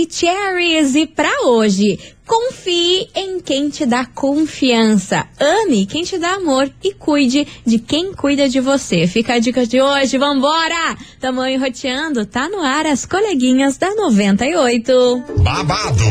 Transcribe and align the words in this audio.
Maravicheries 0.00 0.94
e 0.94 1.06
pra 1.06 1.30
hoje, 1.46 1.98
confie 2.30 3.08
em 3.12 3.40
quem 3.40 3.68
te 3.68 3.84
dá 3.84 4.04
confiança, 4.04 5.26
ame 5.40 5.84
quem 5.84 6.04
te 6.04 6.16
dá 6.16 6.34
amor 6.34 6.70
e 6.80 6.94
cuide 6.94 7.44
de 7.66 7.80
quem 7.80 8.12
cuida 8.12 8.48
de 8.48 8.60
você. 8.60 9.08
Fica 9.08 9.34
a 9.34 9.38
dica 9.40 9.66
de 9.66 9.82
hoje, 9.82 10.16
vambora! 10.16 10.96
Tamo 11.20 11.44
enroteando, 11.44 12.24
tá 12.24 12.48
no 12.48 12.60
ar 12.60 12.86
as 12.86 13.04
coleguinhas 13.04 13.76
da 13.78 13.92
98. 13.96 15.24
Babado, 15.38 16.04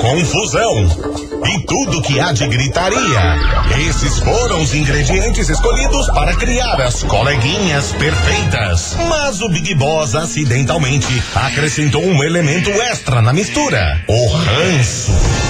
confusão 0.00 1.20
e 1.46 1.66
tudo 1.66 2.00
que 2.00 2.18
há 2.18 2.32
de 2.32 2.48
gritaria. 2.48 3.20
Esses 3.86 4.18
foram 4.18 4.62
os 4.62 4.72
ingredientes 4.72 5.50
escolhidos 5.50 6.06
para 6.06 6.34
criar 6.36 6.80
as 6.80 7.02
coleguinhas 7.02 7.92
perfeitas. 7.92 8.96
Mas 9.10 9.42
o 9.42 9.48
Big 9.50 9.74
Boss 9.74 10.14
acidentalmente 10.14 11.22
acrescentou 11.34 12.02
um 12.02 12.24
elemento 12.24 12.70
extra 12.70 13.20
na 13.20 13.34
mistura: 13.34 14.02
o 14.08 14.26
ranço. 14.28 15.49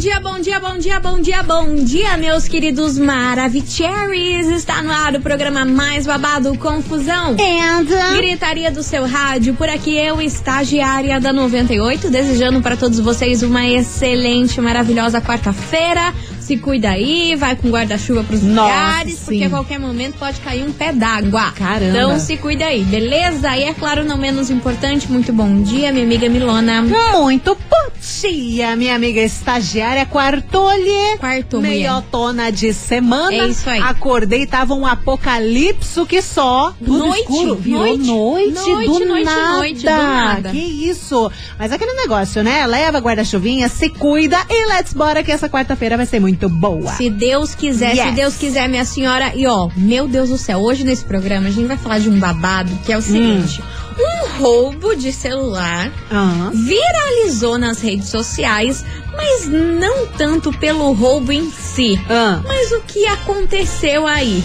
dia, 0.00 0.18
bom 0.18 0.40
dia, 0.40 0.58
bom 0.58 0.78
dia, 0.78 0.98
bom 0.98 1.20
dia, 1.20 1.42
bom 1.42 1.74
dia, 1.74 2.16
meus 2.16 2.48
queridos 2.48 2.98
Maravicheries. 2.98 4.46
Está 4.48 4.82
no 4.82 4.90
ar 4.90 5.14
o 5.14 5.20
programa 5.20 5.66
mais 5.66 6.06
babado, 6.06 6.56
Confusão. 6.56 7.32
And... 7.32 8.16
Gritaria 8.16 8.70
do 8.70 8.82
seu 8.82 9.06
rádio, 9.06 9.52
por 9.52 9.68
aqui 9.68 9.94
eu, 9.94 10.18
estagiária 10.22 11.20
da 11.20 11.34
98, 11.34 12.08
desejando 12.08 12.62
para 12.62 12.78
todos 12.78 12.98
vocês 12.98 13.42
uma 13.42 13.68
excelente, 13.68 14.58
maravilhosa 14.58 15.20
quarta-feira. 15.20 16.14
Se 16.50 16.56
cuida 16.56 16.90
aí, 16.90 17.36
vai 17.36 17.54
com 17.54 17.70
guarda-chuva 17.70 18.24
pros 18.24 18.42
Nossa, 18.42 18.74
lugares, 18.74 19.14
sim. 19.20 19.24
porque 19.26 19.44
a 19.44 19.50
qualquer 19.50 19.78
momento 19.78 20.18
pode 20.18 20.40
cair 20.40 20.64
um 20.64 20.72
pé 20.72 20.92
d'água. 20.92 21.52
Caramba. 21.52 21.96
Então 21.96 22.18
se 22.18 22.36
cuida 22.38 22.64
aí, 22.64 22.82
beleza? 22.82 23.56
E 23.56 23.62
é 23.62 23.72
claro, 23.72 24.04
não 24.04 24.18
menos 24.18 24.50
importante, 24.50 25.08
muito 25.08 25.32
bom 25.32 25.62
dia, 25.62 25.92
minha 25.92 26.04
amiga 26.04 26.28
Milona. 26.28 26.82
Muito 26.82 27.54
bom 27.54 27.80
dia, 28.20 28.74
minha 28.74 28.96
amiga 28.96 29.20
estagiária 29.20 30.04
Quartolhe. 30.06 31.18
Quarto. 31.20 31.60
Meiotona 31.60 32.50
de 32.50 32.72
semana. 32.72 33.32
É 33.32 33.46
isso 33.46 33.70
aí. 33.70 33.80
Acordei, 33.80 34.44
tava 34.44 34.74
um 34.74 34.84
apocalipso 34.84 36.04
que 36.04 36.20
só. 36.20 36.74
Tudo 36.84 36.98
Noite, 36.98 37.20
escuro. 37.20 37.54
Virou 37.54 37.96
noite, 37.96 38.06
noite, 38.06 38.52
noite, 38.52 38.88
do 38.88 39.06
noite, 39.06 39.24
nada. 39.24 39.56
noite, 39.56 39.80
do 39.80 39.90
nada. 39.90 40.50
Que 40.50 40.58
isso. 40.58 41.30
Mas 41.56 41.70
aquele 41.70 41.92
negócio, 41.92 42.42
né? 42.42 42.66
Leva 42.66 42.98
guarda-chuvinha, 42.98 43.68
se 43.68 43.88
cuida 43.88 44.38
e 44.48 44.66
let's 44.66 44.92
bora 44.92 45.22
que 45.22 45.30
essa 45.30 45.48
quarta-feira 45.48 45.96
vai 45.96 46.06
ser 46.06 46.18
muito 46.18 46.39
boa. 46.48 46.92
Se 46.92 47.10
Deus 47.10 47.54
quiser, 47.54 47.94
se 47.94 48.00
Yes. 48.02 48.14
Deus 48.14 48.36
quiser, 48.36 48.68
minha 48.68 48.84
senhora. 48.84 49.32
E 49.34 49.46
ó, 49.46 49.68
meu 49.76 50.08
Deus 50.08 50.28
do 50.30 50.38
céu, 50.38 50.58
hoje 50.58 50.84
nesse 50.84 51.04
programa 51.04 51.48
a 51.48 51.50
gente 51.50 51.66
vai 51.66 51.76
falar 51.76 51.98
de 51.98 52.08
um 52.08 52.18
babado 52.18 52.70
que 52.84 52.92
é 52.92 52.96
o 52.98 53.02
seguinte: 53.02 53.62
um 53.98 54.42
roubo 54.42 54.94
de 54.94 55.12
celular 55.12 55.90
Ah, 56.10 56.50
viralizou 56.52 57.58
nas 57.58 57.80
redes 57.80 58.08
sociais, 58.08 58.84
mas 59.14 59.46
não 59.46 60.06
tanto 60.06 60.52
pelo 60.52 60.92
roubo 60.92 61.32
em 61.32 61.50
si. 61.50 62.00
ah. 62.08 62.40
Mas 62.46 62.70
o 62.72 62.80
que 62.86 63.06
aconteceu 63.06 64.06
aí? 64.06 64.42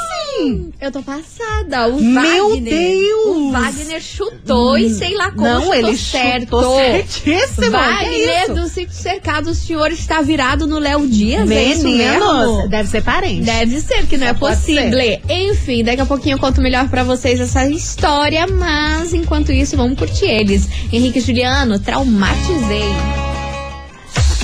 Eu 0.81 0.91
tô 0.91 1.01
passada. 1.01 1.88
O 1.88 2.01
Meu 2.01 2.50
Wagner, 2.51 2.73
Deus! 2.73 3.25
O 3.38 3.51
Wagner 3.51 4.01
chutou 4.01 4.77
e 4.77 4.89
sei 4.89 5.16
lá 5.16 5.31
como 5.31 5.44
Não, 5.44 5.61
chutou 5.61 5.75
ele 5.75 5.97
certo. 5.97 6.44
chutou 6.45 6.75
certíssimo. 6.77 7.72
Wagner 7.72 8.44
isso? 8.44 8.53
do 8.53 8.67
sítio 8.67 8.94
cercado, 8.95 9.50
o 9.50 9.53
senhor 9.55 9.91
está 9.91 10.22
virado 10.22 10.66
no 10.66 10.79
Léo 10.79 11.07
Dias, 11.07 11.50
é 11.51 11.63
isso 11.66 11.83
Meninos, 11.83 12.19
mesmo? 12.19 12.67
deve 12.69 12.89
ser 12.89 13.03
parente. 13.03 13.41
Deve 13.41 13.81
ser, 13.81 14.07
que 14.07 14.17
não 14.17 14.27
é 14.27 14.33
Só 14.33 14.39
pode 14.39 14.55
possível. 14.57 15.00
Enfim, 15.29 15.83
daqui 15.83 16.01
a 16.01 16.05
pouquinho 16.05 16.35
eu 16.35 16.39
conto 16.39 16.61
melhor 16.61 16.88
pra 16.89 17.03
vocês 17.03 17.39
essa 17.39 17.66
história, 17.67 18.47
mas 18.47 19.13
enquanto 19.13 19.51
isso, 19.51 19.75
vamos 19.75 19.97
curtir 19.97 20.25
eles. 20.25 20.67
Henrique 20.91 21.19
e 21.19 21.21
Juliano, 21.21 21.79
traumatizei. 21.79 22.83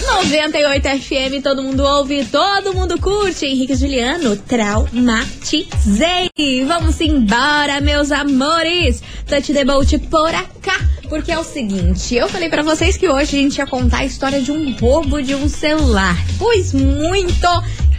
98 0.05 0.88
FM, 1.01 1.41
todo 1.43 1.63
mundo 1.63 1.83
ouve, 1.83 2.23
todo 2.25 2.73
mundo 2.73 2.99
curte. 2.99 3.45
Henrique 3.45 3.75
Juliano, 3.75 4.38
traumatizei. 4.38 6.29
Vamos 6.66 7.01
embora, 7.01 7.81
meus 7.81 8.11
amores. 8.11 9.01
Touch 9.27 9.51
the 9.51 9.65
boat 9.65 9.97
por 9.99 10.31
cá. 10.61 10.79
Porque 11.09 11.31
é 11.31 11.38
o 11.38 11.44
seguinte, 11.44 12.15
eu 12.15 12.27
falei 12.27 12.49
pra 12.49 12.63
vocês 12.63 12.97
que 12.97 13.07
hoje 13.07 13.38
a 13.38 13.41
gente 13.41 13.57
ia 13.57 13.67
contar 13.67 13.99
a 13.99 14.05
história 14.05 14.41
de 14.41 14.51
um 14.51 14.75
roubo 14.75 15.21
de 15.21 15.35
um 15.35 15.47
celular. 15.47 16.17
Pois 16.39 16.73
muito 16.73 17.47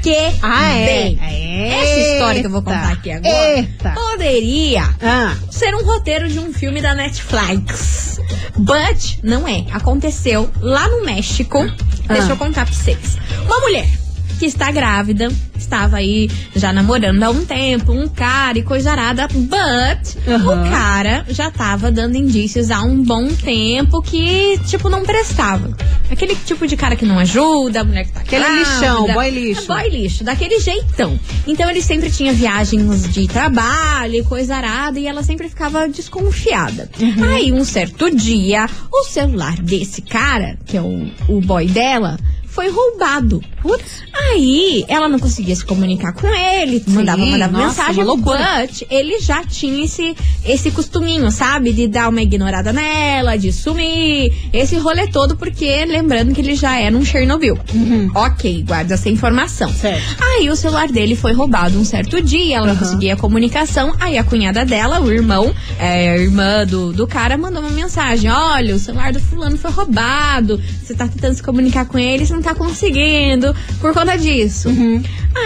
que 0.06 0.38
Ah, 0.40 0.72
é? 0.72 0.86
bem. 0.86 1.18
Eita. 1.20 1.74
Essa 1.74 1.98
história 2.12 2.40
que 2.40 2.46
eu 2.46 2.50
vou 2.50 2.62
contar 2.62 2.92
aqui 2.92 3.10
agora 3.10 3.56
Eita. 3.58 3.90
poderia 3.90 4.84
Ah, 5.02 5.34
ser 5.50 5.74
um 5.74 5.82
roteiro 5.84 6.28
de 6.28 6.38
um 6.38 6.52
filme 6.52 6.80
da 6.80 6.94
Netflix. 6.94 8.20
But 8.56 9.18
não 9.24 9.48
é. 9.48 9.64
Aconteceu 9.72 10.48
lá 10.60 10.86
no 10.88 11.04
México. 11.04 11.58
Deixa 12.06 12.26
Ah. 12.26 12.30
eu 12.30 12.36
contar 12.36 12.66
pra 12.66 12.72
vocês. 12.74 13.18
Uma 13.46 13.58
mulher 13.58 13.88
que 14.38 14.46
está 14.46 14.70
grávida, 14.70 15.28
estava 15.56 15.96
aí 15.96 16.30
já 16.54 16.72
namorando 16.72 17.22
há 17.22 17.30
um 17.30 17.44
tempo, 17.44 17.92
um 17.92 18.08
cara 18.08 18.58
e 18.58 18.62
coisa 18.62 18.90
arada, 18.92 19.26
but 19.28 20.16
Aham. 20.28 20.66
o 20.66 20.70
cara 20.70 21.24
já 21.28 21.50
tava 21.50 21.90
dando 21.90 22.16
indícios 22.16 22.70
há 22.70 22.82
um 22.82 23.02
bom 23.02 23.28
tempo 23.28 24.02
que, 24.02 24.58
tipo, 24.66 24.88
não 24.88 25.02
prestava. 25.02 25.76
Aquele 26.10 26.34
tipo 26.36 26.66
de 26.66 26.76
cara 26.76 26.94
que 26.96 27.04
não 27.04 27.18
ajuda, 27.18 27.80
a 27.80 27.84
mulher 27.84 28.04
que 28.04 28.12
tá 28.12 28.20
Aquele 28.20 28.44
grávida. 28.44 28.60
lixão, 28.70 29.06
boy 29.12 29.30
lixo. 29.30 29.62
É 29.62 29.66
boy 29.66 29.88
lixo, 29.90 30.24
daquele 30.24 30.60
jeitão. 30.60 31.18
Então 31.46 31.68
ele 31.68 31.82
sempre 31.82 32.10
tinha 32.10 32.32
viagens 32.32 33.12
de 33.12 33.26
trabalho 33.26 34.14
e 34.14 34.22
coisa 34.22 34.56
arada 34.56 35.00
e 35.00 35.06
ela 35.06 35.22
sempre 35.22 35.48
ficava 35.48 35.88
desconfiada. 35.88 36.88
Uhum. 37.00 37.24
Aí 37.34 37.52
um 37.52 37.64
certo 37.64 38.14
dia, 38.14 38.68
o 38.92 39.04
celular 39.04 39.56
desse 39.56 40.02
cara, 40.02 40.56
que 40.64 40.76
é 40.76 40.80
o, 40.82 41.08
o 41.28 41.40
boy 41.40 41.66
dela, 41.66 42.18
foi 42.46 42.70
roubado. 42.70 43.42
Putz. 43.66 44.04
Aí 44.12 44.84
ela 44.88 45.08
não 45.08 45.18
conseguia 45.18 45.54
se 45.54 45.64
comunicar 45.64 46.12
com 46.12 46.26
ele, 46.26 46.82
mandava, 46.86 47.24
mandava 47.24 47.52
nossa, 47.52 47.92
mensagem, 47.92 48.04
but 48.04 48.82
ele 48.90 49.20
já 49.20 49.44
tinha 49.44 49.84
esse, 49.84 50.16
esse 50.44 50.70
costuminho, 50.70 51.30
sabe? 51.30 51.72
De 51.72 51.86
dar 51.86 52.08
uma 52.08 52.22
ignorada 52.22 52.72
nela, 52.72 53.36
de 53.36 53.52
sumir, 53.52 54.32
esse 54.52 54.76
rolê 54.76 55.08
todo, 55.08 55.36
porque 55.36 55.84
lembrando 55.84 56.34
que 56.34 56.40
ele 56.40 56.54
já 56.54 56.78
é 56.78 56.90
num 56.90 57.04
Chernobyl. 57.04 57.58
Ok, 58.14 58.64
guarda 58.66 58.94
essa 58.94 59.08
informação. 59.08 59.68
Uhum. 59.68 59.74
Certo. 59.74 60.16
Aí 60.22 60.48
o 60.48 60.56
celular 60.56 60.88
dele 60.88 61.16
foi 61.16 61.32
roubado 61.32 61.78
um 61.78 61.84
certo 61.84 62.22
dia, 62.22 62.56
ela 62.56 62.68
não 62.68 62.76
conseguia 62.76 63.16
comunicação. 63.16 63.94
Aí 64.00 64.16
a 64.16 64.24
cunhada 64.24 64.64
dela, 64.64 65.00
o 65.00 65.10
irmão, 65.10 65.54
é, 65.78 66.10
a 66.10 66.18
irmã 66.18 66.66
do, 66.66 66.92
do 66.92 67.06
cara, 67.06 67.36
mandou 67.36 67.60
uma 67.60 67.70
mensagem: 67.70 68.30
Olha, 68.30 68.74
o 68.74 68.78
celular 68.78 69.12
do 69.12 69.20
fulano 69.20 69.58
foi 69.58 69.70
roubado. 69.70 70.60
Você 70.82 70.94
tá 70.94 71.08
tentando 71.08 71.34
se 71.34 71.42
comunicar 71.42 71.86
com 71.86 71.98
ele, 71.98 72.24
você 72.24 72.32
não 72.32 72.42
tá 72.42 72.54
conseguindo 72.54 73.54
por 73.80 73.92
conta 73.94 74.16
disso. 74.16 74.68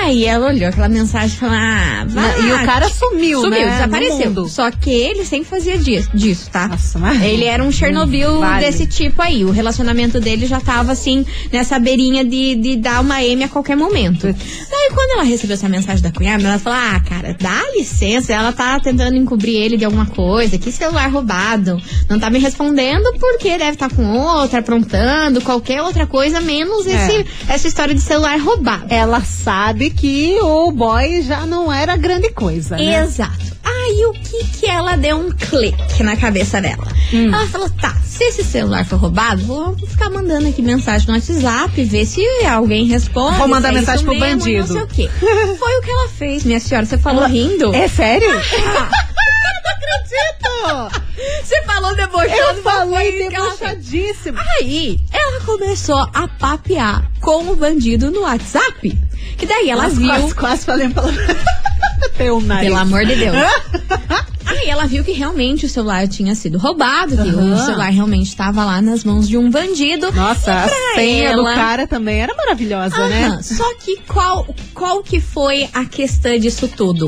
Aí 0.02 0.24
ela 0.24 0.46
olhou 0.48 0.68
aquela 0.68 0.88
mensagem 0.88 1.36
e 1.36 1.38
falou: 1.40 1.54
Ah, 1.58 2.04
vai. 2.08 2.40
E 2.42 2.52
o 2.52 2.64
cara 2.64 2.88
sumiu, 2.88 3.40
Sumiu, 3.40 3.58
né? 3.66 3.70
desapareceu. 3.72 4.48
Só 4.48 4.70
que 4.70 4.88
ele 4.90 5.24
sempre 5.24 5.48
fazia 5.50 5.76
disso, 5.78 6.08
disso 6.14 6.48
tá? 6.50 6.68
Nossa, 6.68 6.98
mas- 6.98 7.20
Ele 7.22 7.44
era 7.44 7.62
um 7.62 7.72
Chernobyl 7.72 8.38
Vale. 8.40 8.64
desse 8.66 8.86
tipo 8.86 9.20
aí. 9.20 9.44
O 9.44 9.50
relacionamento 9.50 10.20
dele 10.20 10.46
já 10.46 10.60
tava 10.60 10.92
assim, 10.92 11.26
nessa 11.52 11.78
beirinha 11.78 12.24
de, 12.24 12.54
de 12.54 12.76
dar 12.76 13.00
uma 13.00 13.22
M 13.22 13.42
a 13.42 13.48
qualquer 13.48 13.76
momento. 13.76 14.26
Daí, 14.26 14.90
quando 14.94 15.10
ela 15.14 15.22
recebeu 15.24 15.54
essa 15.54 15.68
mensagem 15.68 16.02
da 16.02 16.12
cunhada, 16.12 16.44
ela 16.46 16.58
falou: 16.58 16.78
Ah, 16.78 17.00
cara, 17.00 17.36
dá 17.40 17.60
licença. 17.74 18.32
Ela 18.32 18.52
tá 18.52 18.78
tentando 18.78 19.16
encobrir 19.16 19.56
ele 19.56 19.76
de 19.76 19.84
alguma 19.84 20.06
coisa. 20.06 20.56
Que 20.56 20.70
celular 20.70 21.10
roubado. 21.10 21.82
Não 22.08 22.18
tá 22.20 22.30
me 22.30 22.38
respondendo 22.38 23.12
porque 23.18 23.58
deve 23.58 23.72
estar 23.72 23.90
com 23.92 24.06
outra, 24.18 24.60
aprontando, 24.60 25.40
qualquer 25.40 25.82
outra 25.82 26.06
coisa, 26.06 26.40
menos 26.40 26.86
É. 26.86 26.94
esse, 26.94 27.26
essa 27.48 27.66
história 27.66 27.89
de 27.94 28.00
celular 28.00 28.38
roubado. 28.38 28.86
Ela 28.88 29.20
sabe 29.20 29.90
que 29.90 30.38
o 30.40 30.70
boy 30.70 31.22
já 31.22 31.46
não 31.46 31.72
era 31.72 31.96
grande 31.96 32.30
coisa, 32.30 32.76
né? 32.76 33.02
Exato. 33.02 33.50
Aí 33.62 34.04
o 34.06 34.12
que 34.12 34.44
que 34.58 34.66
ela 34.66 34.96
deu 34.96 35.18
um 35.18 35.30
clique 35.30 36.02
na 36.02 36.16
cabeça 36.16 36.60
dela? 36.60 36.86
Hum. 37.12 37.32
Ela 37.32 37.46
falou: 37.48 37.70
tá, 37.70 37.96
se 38.04 38.24
esse 38.24 38.44
celular 38.44 38.84
for 38.84 38.98
roubado, 38.98 39.42
vou 39.42 39.76
ficar 39.76 40.10
mandando 40.10 40.48
aqui 40.48 40.60
mensagem 40.60 41.06
no 41.08 41.14
WhatsApp, 41.14 41.84
ver 41.84 42.04
se 42.04 42.22
alguém 42.46 42.86
responde. 42.86 43.38
Vou 43.38 43.48
mandar 43.48 43.70
é 43.70 43.72
mensagem 43.72 44.04
pro 44.04 44.14
mesmo, 44.14 44.38
bandido. 44.38 44.58
Não 44.58 44.66
sei 44.66 44.82
o 44.82 44.86
quê. 44.86 45.10
Foi 45.58 45.78
o 45.78 45.82
que 45.82 45.90
ela 45.90 46.08
fez, 46.08 46.44
minha 46.44 46.60
senhora. 46.60 46.86
Você 46.86 46.98
falou 46.98 47.26
rindo? 47.26 47.74
É 47.74 47.88
sério? 47.88 48.28
Você 51.42 51.62
falou 51.62 51.94
debochando. 51.94 52.32
Eu 52.32 52.62
mas 52.62 52.62
falei 52.62 53.22
ela 53.22 53.30
debochadíssimo. 53.30 54.38
Aí, 54.58 54.98
ela 55.12 55.40
começou 55.44 56.08
a 56.14 56.28
papear 56.28 57.10
com 57.20 57.50
o 57.50 57.56
bandido 57.56 58.10
no 58.10 58.22
WhatsApp. 58.22 58.98
Que 59.36 59.46
daí 59.46 59.70
ela 59.70 59.82
Quase, 59.82 59.96
viu. 59.96 60.08
Quase, 60.08 60.34
quase 60.34 60.64
falei. 60.64 60.88
Pelo 62.60 62.76
amor 62.76 63.04
de 63.06 63.16
Deus. 63.16 63.36
Aí 64.50 64.68
ela 64.68 64.86
viu 64.86 65.02
que 65.04 65.12
realmente 65.12 65.66
o 65.66 65.68
celular 65.68 66.06
tinha 66.08 66.34
sido 66.34 66.58
roubado, 66.58 67.16
que 67.16 67.28
Aham. 67.28 67.54
o 67.54 67.58
celular 67.58 67.90
realmente 67.90 68.26
estava 68.28 68.64
lá 68.64 68.80
nas 68.82 69.04
mãos 69.04 69.28
de 69.28 69.36
um 69.38 69.50
bandido. 69.50 70.10
Nossa, 70.12 70.52
a 70.64 70.68
senha 70.94 71.30
ela- 71.30 71.36
do 71.50 71.54
cara 71.56 71.86
também 71.86 72.20
era 72.20 72.34
maravilhosa, 72.34 73.08
né? 73.08 73.26
Aham, 73.26 73.42
Só 73.42 73.74
que 73.76 73.96
qual, 74.08 74.46
qual 74.74 75.02
que 75.02 75.20
foi 75.20 75.68
a 75.72 75.84
questão 75.84 76.38
disso 76.38 76.68
tudo? 76.68 77.06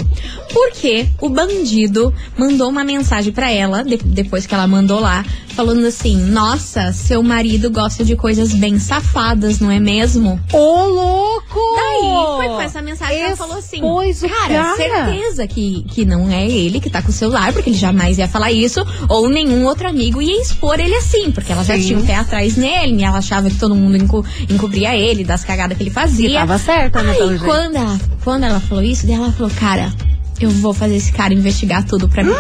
Porque 0.53 1.09
o 1.21 1.29
bandido 1.29 2.13
mandou 2.37 2.69
uma 2.69 2.85
mensagem 2.85 3.33
pra 3.33 3.51
ela, 3.51 3.83
de- 3.83 3.97
depois 3.97 4.47
que 4.47 4.55
ela 4.55 4.67
mandou 4.67 5.01
lá, 5.01 5.25
falando 5.55 5.85
assim: 5.87 6.17
Nossa, 6.17 6.93
seu 6.93 7.23
marido 7.23 7.71
gosta 7.71 8.05
de 8.05 8.15
coisas 8.17 8.53
bem 8.55 8.79
safadas, 8.79 9.59
não 9.61 9.71
é 9.71 9.81
mesmo? 9.81 10.39
Ô, 10.53 10.85
louco! 10.87 11.61
Daí 11.77 12.37
foi 12.37 12.49
com 12.57 12.61
essa 12.61 12.83
mensagem 12.83 13.17
que 13.17 13.23
ela 13.23 13.37
falou 13.37 13.57
assim: 13.59 13.81
cara, 14.29 14.77
cara." 14.77 14.77
certeza 14.77 15.47
que, 15.47 15.85
que 15.89 16.05
não 16.05 16.31
é 16.31 16.47
ele 16.49 16.81
que 16.81 16.91
tá 16.91 17.01
com 17.03 17.09
o 17.09 17.13
celular, 17.13 17.32
porque 17.53 17.71
ele 17.71 17.79
jamais 17.79 18.19
ia 18.19 18.29
falar 18.29 18.51
isso, 18.53 18.85
ou 19.09 19.29
nenhum 19.29 19.65
outro 19.67 19.89
amigo 19.89 20.21
ia 20.21 20.41
expor 20.41 20.79
ele 20.81 20.95
assim, 20.95 21.31
porque 21.31 21.53
ela 21.53 21.65
já 21.65 21.75
Sim. 21.77 21.83
tinha 21.87 21.99
o 21.99 22.05
pé 22.07 22.17
atrás 22.17 22.57
nele, 22.57 23.01
e 23.01 23.05
ela 23.05 23.19
achava 23.19 23.49
que 23.49 23.57
todo 23.57 23.75
mundo 23.75 23.97
enco- 23.97 24.25
encobria 24.49 24.97
ele 24.97 25.25
das 25.25 25.45
cagadas 25.45 25.77
que 25.77 25.83
ele 25.83 25.91
E 25.91 25.93
fazia. 25.93 26.41
tava 26.41 26.59
certa, 26.59 27.03
né, 27.03 27.15
jeito. 27.15 27.45
quando 27.45 27.77
ela, 27.77 28.01
quando 28.25 28.45
ela 28.45 28.61
falou 28.61 28.83
isso, 28.85 29.07
daí 29.07 29.15
ela 29.17 29.33
falou, 29.33 29.51
cara, 29.59 29.93
eu 30.41 30.51
vou 30.51 30.75
fazer 30.75 30.97
esse 30.97 31.13
cara 31.13 31.33
investigar 31.33 31.85
tudo 31.85 32.09
pra 32.09 32.23
mim. 32.25 32.33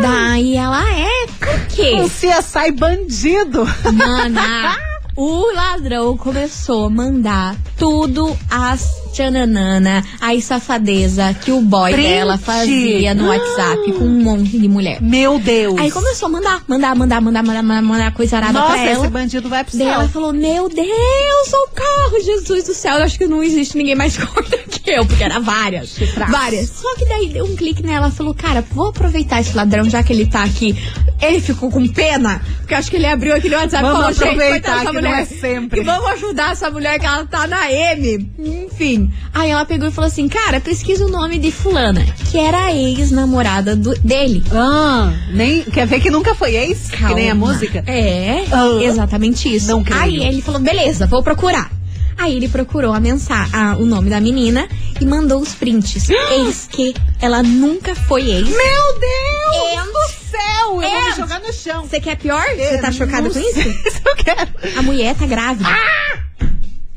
Daí 0.00 0.56
ela 0.56 0.82
é, 0.90 1.26
por 1.38 1.66
quê? 1.68 1.94
Um 1.94 2.08
CSI 2.08 2.72
bandido. 2.72 3.66
Mana, 3.92 4.76
o 5.16 5.52
ladrão 5.54 6.16
começou 6.16 6.86
a 6.86 6.90
mandar 6.90 7.56
tudo 7.76 8.34
as 8.50 8.88
tchananana, 9.12 10.04
as 10.20 10.44
safadeza 10.44 11.34
que 11.34 11.52
o 11.52 11.60
boy 11.60 11.92
Print. 11.92 12.08
dela 12.08 12.38
fazia 12.38 13.14
no 13.14 13.28
WhatsApp 13.28 13.92
com 13.92 14.04
um 14.04 14.22
monte 14.22 14.58
de 14.58 14.68
mulher. 14.68 15.00
Meu 15.00 15.38
Deus. 15.38 15.78
Aí 15.78 15.90
começou 15.90 16.26
a 16.26 16.30
mandar, 16.32 16.62
mandar, 16.66 16.94
mandar, 16.94 17.20
mandar, 17.20 17.42
mandar, 17.42 17.62
mandar, 17.62 17.82
mandar 17.82 18.12
coisa 18.14 18.36
arada 18.36 18.52
Nossa, 18.52 18.72
pra 18.72 18.82
ela. 18.86 19.00
esse 19.04 19.08
bandido 19.08 19.48
vai 19.48 19.64
pro 19.64 19.76
Daí 19.76 19.86
céu. 19.86 19.94
ela 19.94 20.08
falou, 20.08 20.32
meu 20.32 20.68
Deus, 20.68 21.48
socorro, 21.48 22.22
Jesus 22.24 22.64
do 22.64 22.74
céu, 22.74 22.98
eu 22.98 23.04
acho 23.04 23.18
que 23.18 23.26
não 23.26 23.42
existe 23.42 23.76
ninguém 23.76 23.94
mais 23.94 24.16
gorda 24.18 24.58
que 24.58 24.90
eu, 24.90 25.04
porque 25.06 25.22
era 25.24 25.38
várias, 25.40 25.96
várias. 26.28 26.70
Só 26.70 26.94
que 26.96 27.04
daí 27.06 27.28
deu 27.28 27.44
um 27.44 27.56
clique 27.56 27.82
nela, 27.82 28.00
ela 28.00 28.10
falou, 28.10 28.32
cara, 28.34 28.64
vou 28.72 28.88
aproveitar 28.88 29.40
esse 29.40 29.54
ladrão, 29.54 29.88
já 29.90 30.02
que 30.02 30.12
ele 30.12 30.26
tá 30.26 30.42
aqui. 30.42 30.74
Ele 31.20 31.38
ficou 31.40 31.70
com 31.70 31.86
pena, 31.86 32.40
porque 32.60 32.72
eu 32.72 32.78
acho 32.78 32.90
que 32.90 32.96
ele 32.96 33.06
abriu 33.06 33.34
aquele 33.34 33.54
WhatsApp 33.54 33.84
e 33.84 33.88
Vamos 33.90 33.98
falou, 34.00 34.12
gente, 34.14 34.42
aproveitar 34.42 34.78
que 34.78 34.84
não 34.86 34.92
mulher. 34.94 35.20
é 35.20 35.24
sempre. 35.26 35.80
E 35.80 35.84
vamos 35.84 36.10
ajudar 36.12 36.52
essa 36.52 36.70
mulher 36.70 36.98
que 36.98 37.04
ela 37.04 37.26
tá 37.26 37.46
na 37.46 37.70
M. 37.70 38.30
Enfim. 38.38 38.99
Aí 39.32 39.50
ela 39.50 39.64
pegou 39.64 39.88
e 39.88 39.90
falou 39.92 40.08
assim, 40.08 40.28
cara, 40.28 40.60
pesquisa 40.60 41.04
o 41.04 41.08
nome 41.08 41.38
de 41.38 41.50
fulana, 41.50 42.04
que 42.30 42.38
era 42.38 42.66
a 42.66 42.74
ex-namorada 42.74 43.76
dele. 43.76 44.42
Ah, 44.52 45.12
nem, 45.32 45.62
quer 45.62 45.86
ver 45.86 46.00
que 46.00 46.10
nunca 46.10 46.34
foi 46.34 46.54
ex? 46.56 46.90
Que 46.90 47.14
nem 47.14 47.30
a 47.30 47.34
Calma. 47.34 47.46
música? 47.46 47.84
É, 47.86 48.44
Ah. 48.52 48.82
exatamente 48.82 49.54
isso. 49.54 49.68
Não 49.68 49.82
creio. 49.84 50.00
Aí 50.02 50.24
ele 50.24 50.42
falou, 50.42 50.60
beleza, 50.60 51.06
vou 51.06 51.22
procurar. 51.22 51.70
Aí 52.18 52.36
ele 52.36 52.48
procurou 52.48 52.92
a 52.92 53.00
mensagem, 53.00 53.50
o 53.78 53.86
nome 53.86 54.10
da 54.10 54.20
menina 54.20 54.68
e 55.00 55.06
mandou 55.06 55.40
os 55.40 55.54
prints. 55.54 56.10
Eis 56.36 56.68
que 56.70 56.94
ela 57.18 57.42
nunca 57.42 57.94
foi 57.94 58.28
ex. 58.30 58.46
Meu 58.46 58.98
Deus 59.00 59.72
É. 59.72 59.76
do 59.86 60.30
céu! 60.30 60.82
Eu 60.82 60.90
vou 60.90 61.00
É. 61.00 61.10
me 61.10 61.16
jogar 61.16 61.40
no 61.40 61.52
chão. 61.52 61.86
Você 61.86 61.98
quer 61.98 62.16
pior? 62.18 62.44
Você 62.56 62.78
tá 62.78 62.92
chocada 62.92 63.30
com 63.30 63.38
isso? 63.38 63.54
se 63.90 64.00
eu 64.04 64.16
quero. 64.16 64.50
A 64.76 64.82
mulher 64.82 65.14
tá 65.14 65.24
grávida. 65.24 65.66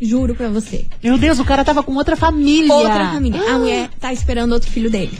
Juro 0.03 0.35
pra 0.35 0.49
você. 0.49 0.85
Meu 1.03 1.17
Deus, 1.17 1.39
o 1.39 1.45
cara 1.45 1.63
tava 1.63 1.81
com 1.83 1.93
outra 1.95 2.15
família. 2.15 2.73
Outra 2.73 3.09
família. 3.13 3.41
A 3.41 3.55
Ah. 3.55 3.57
mulher 3.59 3.89
tá 3.99 4.11
esperando 4.11 4.51
outro 4.53 4.69
filho 4.69 4.89
dele. 4.89 5.17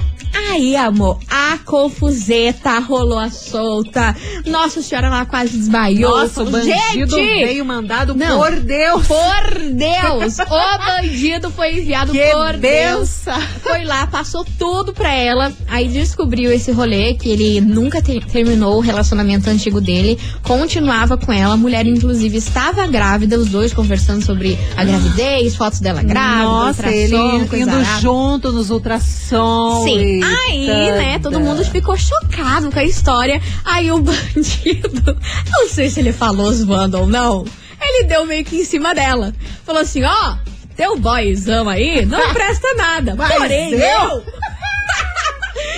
Aí, 0.52 0.76
amor, 0.76 1.20
a 1.30 1.58
confuseta 1.64 2.78
rolou 2.80 3.20
a 3.20 3.30
solta. 3.30 4.16
Nossa 4.46 4.82
senhora, 4.82 5.08
ela 5.08 5.26
quase 5.26 5.56
desmaiou. 5.58 6.10
Nossa, 6.18 6.42
o 6.44 6.50
bandido 6.50 7.16
Gente! 7.16 7.46
veio 7.46 7.64
mandado 7.66 8.16
Não. 8.16 8.40
por 8.40 8.52
Deus. 8.60 9.08
Por 9.08 9.60
Deus! 9.72 10.38
O 10.54 10.86
bandido 10.86 11.50
foi 11.52 11.80
enviado 11.80 12.12
Que 12.12 12.32
por 12.32 12.58
Deus. 12.58 13.24
Foi 13.62 13.84
lá, 13.86 14.06
passou 14.08 14.46
tudo 14.58 14.92
pra 14.94 15.14
ela. 15.14 15.52
Aí 15.68 15.88
descobriu 15.88 16.52
esse 16.52 16.72
rolê 16.72 17.14
que 17.14 17.30
ele 17.30 17.62
nunca 17.62 18.02
te- 18.02 18.20
terminou 18.22 18.78
o 18.78 18.82
relacionamento 18.82 19.50
antigo 19.50 19.80
dele, 19.80 20.18
continuava 20.42 21.18
com 21.18 21.32
ela. 21.32 21.54
A 21.54 21.58
mulher, 21.58 21.86
inclusive, 21.88 22.38
estava 22.38 22.86
grávida, 22.88 23.38
os 23.38 23.50
dois 23.50 23.74
conversando 23.74 24.24
sobre 24.24 24.58
a 24.76 24.84
gravidez, 24.84 25.56
fotos 25.56 25.80
dela 25.80 26.02
grávida, 26.04 26.44
Nossa, 26.44 26.90
ele 26.90 27.16
indo 27.16 27.70
arada. 27.72 28.02
junto 28.02 28.52
nos 28.52 28.70
ultrassom. 28.70 29.84
Sim. 29.84 30.22
Aí, 30.24 30.66
né, 30.68 31.20
todo 31.20 31.40
mundo 31.40 31.64
ficou 31.66 31.96
chocado 31.98 32.72
com 32.72 32.80
a 32.80 32.84
história. 32.84 33.42
Aí 33.64 33.92
o 33.92 34.00
bandido, 34.02 35.18
não 35.52 35.70
sei 35.70 35.90
se 35.90 36.00
ele 36.00 36.12
falou 36.12 36.52
zoando 36.54 37.00
ou 37.00 37.08
não, 37.08 37.46
ele 37.82 38.06
deu 38.06 38.26
meio 38.26 38.44
que 38.44 38.58
em 38.58 38.66
cima 38.66 38.94
dela. 38.96 39.34
Falou 39.66 39.82
assim, 39.82 40.04
ó, 40.04 40.36
teu 40.76 40.98
boyzão 41.00 41.70
aí 41.70 42.06
não 42.06 42.20
presta 42.34 42.74
nada. 42.76 43.16
Mas 43.16 43.34
Porém, 43.34 43.74
eu- 43.74 44.24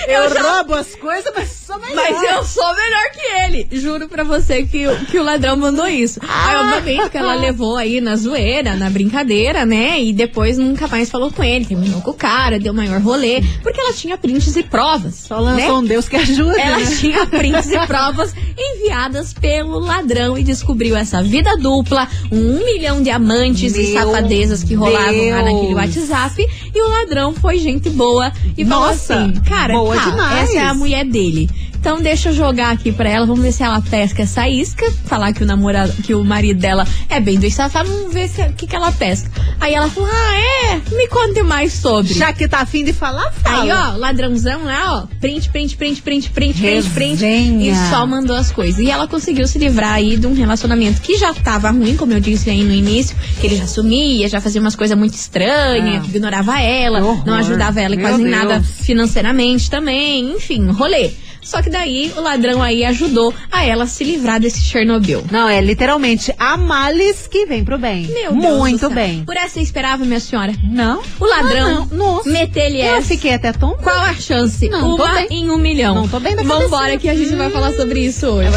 eu... 0.12 0.24
Eu, 0.24 0.34
já- 0.34 0.56
roubo 0.56 0.74
as 0.76 0.96
coisas, 0.96 1.32
mas 1.36 1.50
sou 1.50 1.80
melhor. 1.80 1.96
Mas 1.96 2.24
eu 2.24 2.44
sou 2.44 2.76
melhor 2.76 3.12
que 3.14 3.22
ele. 3.44 3.68
Juro 3.72 4.08
pra 4.08 4.24
você 4.24 4.64
que, 4.66 4.88
o- 4.88 5.06
que 5.06 5.20
o 5.20 5.24
ladrão 5.24 5.56
mandou 5.58 5.88
isso. 5.88 6.20
Ah. 6.28 6.50
Aí, 6.50 6.56
obviamente, 6.58 7.10
que 7.10 7.18
ela 7.18 7.36
levou 7.36 7.76
aí 7.78 8.00
na 8.02 8.16
zoeira, 8.16 8.76
na 8.76 8.90
brincadeira, 8.90 9.66
né? 9.66 10.02
E 10.02 10.14
depois 10.14 10.58
nunca 10.58 10.88
mais 10.88 11.10
falou 11.10 11.32
com 11.32 11.44
ele. 11.44 11.66
Terminou 11.66 12.02
com 12.02 12.12
o 12.12 12.14
cara, 12.14 12.60
deu 12.60 12.74
maior 12.74 13.00
rolê. 13.02 13.44
Porque 13.62 13.80
ela 13.80 13.94
tinha 13.94 14.18
prints 14.18 14.56
e 14.56 14.64
provas. 14.64 15.16
Só 15.16 15.40
lançou 15.40 15.68
né? 15.68 15.74
um 15.74 15.84
Deus 15.86 16.08
que 16.08 16.16
ajuda. 16.16 16.60
Ela 16.60 16.80
né? 16.80 16.86
tinha 17.00 17.26
prints 17.28 17.70
e 17.70 17.88
provas 17.88 18.34
enviadas 18.58 19.34
pelo 19.34 19.80
ladrão 19.80 20.38
e 20.38 20.44
descobriu 20.44 20.96
essa 20.96 21.22
vida 21.22 21.56
dupla, 21.58 22.08
um 22.32 22.64
milhão 22.64 23.02
de 23.02 23.10
amantes 23.10 23.76
e 23.76 23.94
Meu 23.94 23.94
safadezas 24.06 24.64
que 24.64 24.74
rolavam 24.76 25.30
lá 25.30 25.44
naquele 25.44 25.74
Deus. 25.74 25.76
WhatsApp. 25.76 26.48
E 26.74 26.82
o 26.82 26.90
ladrão 26.90 27.34
foi 27.34 27.58
gente 27.58 27.90
boa 27.90 28.32
e 28.58 28.66
falou 28.66 28.88
Nossa, 28.88 29.16
assim: 29.16 29.34
Cara, 29.48 29.74
boa 29.74 29.95
demais. 30.04 30.50
essa 30.50 30.58
é 30.58 30.64
a 30.64 30.74
mulher 30.74 31.06
dele. 31.06 31.50
Então 31.86 32.02
deixa 32.02 32.30
eu 32.30 32.34
jogar 32.34 32.72
aqui 32.72 32.92
pra 32.92 33.08
ela, 33.08 33.28
vamos 33.28 33.44
ver 33.44 33.52
se 33.52 33.62
ela 33.62 33.80
pesca 33.80 34.24
essa 34.24 34.50
isca. 34.50 34.92
Falar 35.06 35.32
que 35.34 35.44
o 35.44 35.46
namorado, 35.46 35.94
que 36.02 36.16
o 36.16 36.24
marido 36.24 36.60
dela 36.60 36.84
é 37.08 37.20
bem 37.20 37.38
do 37.38 37.48
safado, 37.52 37.88
vamos 37.88 38.12
ver 38.12 38.28
o 38.50 38.54
que, 38.54 38.66
que 38.66 38.76
ela 38.76 38.92
pesca. 38.92 39.30
Aí 39.60 39.72
ela 39.76 39.88
falou: 39.88 40.10
Ah, 40.12 40.36
é? 40.36 40.96
Me 40.96 41.08
conte 41.08 41.44
mais 41.44 41.74
sobre. 41.74 42.12
Já 42.16 42.34
que 42.34 42.48
tá 42.48 42.62
afim 42.62 42.84
de 42.84 42.92
falar, 42.92 43.32
fala. 43.34 43.62
Aí, 43.62 43.72
ó, 43.72 43.98
ladrãozão 43.98 44.64
lá, 44.64 45.04
ó, 45.04 45.18
print, 45.22 45.48
print, 45.52 45.78
print, 45.78 46.02
print, 46.02 46.32
print, 46.32 46.60
print, 46.60 46.90
print. 46.90 47.24
E 47.24 47.72
só 47.92 48.04
mandou 48.08 48.36
as 48.36 48.52
coisas. 48.52 48.80
E 48.80 48.90
ela 48.90 49.08
conseguiu 49.08 49.48
se 49.48 49.60
livrar 49.60 49.94
aí 49.94 50.18
de 50.18 50.26
um 50.26 50.34
relacionamento 50.34 51.00
que 51.02 51.20
já 51.20 51.36
tava 51.36 51.70
ruim, 51.70 51.96
como 51.96 52.14
eu 52.14 52.20
disse 52.20 52.50
aí 52.50 52.64
no 52.64 52.74
início, 52.74 53.16
que 53.40 53.46
ele 53.46 53.58
já 53.58 53.68
sumia, 53.68 54.28
já 54.28 54.42
fazia 54.42 54.60
umas 54.60 54.76
coisas 54.76 54.98
muito 54.98 55.14
estranhas, 55.14 56.04
Ah. 56.04 56.08
ignorava 56.08 56.60
ela, 56.60 57.00
não 57.00 57.36
ajudava 57.36 57.80
ela 57.80 57.96
Meu 57.96 58.08
quase 58.08 58.24
nada 58.24 58.56
Deus. 58.56 58.68
financeiramente 58.82 59.70
também, 59.70 60.32
enfim, 60.34 60.66
rolê. 60.72 61.12
Só 61.46 61.62
que 61.62 61.70
daí 61.70 62.12
o 62.18 62.22
ladrão 62.22 62.62
aí 62.62 62.84
ajudou 62.84 63.34
a 63.52 63.64
ela 63.64 63.86
se 63.86 64.04
livrar 64.04 64.40
desse 64.40 64.60
Chernobyl. 64.62 65.24
Não, 65.32 65.48
é 65.48 65.62
literalmente 65.62 66.34
a 66.38 66.58
males 66.58 67.28
que 67.28 67.46
vem 67.46 67.64
pro 67.64 67.78
bem. 67.78 68.08
Meu 68.08 68.34
Deus 68.34 68.54
do 68.54 68.58
Muito 68.58 68.80
céu. 68.80 68.90
bem. 68.90 69.24
Por 69.24 69.38
essa 69.38 69.50
você 69.56 69.62
esperava, 69.62 70.04
minha 70.04 70.20
senhora? 70.20 70.52
Não? 70.64 71.02
O 71.20 71.26
ladrão 71.26 71.68
Ah, 71.68 71.96
não. 71.96 72.16
Nossa. 72.16 72.30
meteu-lhe 72.30 72.82
Eu 72.82 72.96
essa. 72.96 73.08
fiquei 73.08 73.34
até 73.36 73.54
tonta. 73.54 73.82
Qual 73.84 73.96
a 74.00 74.14
chance? 74.16 74.68
Não, 74.68 74.98
tô 74.98 75.04
Uma 75.06 75.14
bem. 75.14 75.28
em 75.30 75.50
um 75.52 75.58
milhão. 75.58 75.94
Não 75.96 76.08
tô 76.08 76.20
bem 76.20 76.36
da 76.36 76.42
Vambora 76.44 76.98
que 76.98 77.08
a 77.08 77.16
gente 77.16 77.36
vai 77.36 77.50
falar 77.52 77.72
sobre 77.74 78.00
isso 78.02 78.26
hoje. 78.28 78.50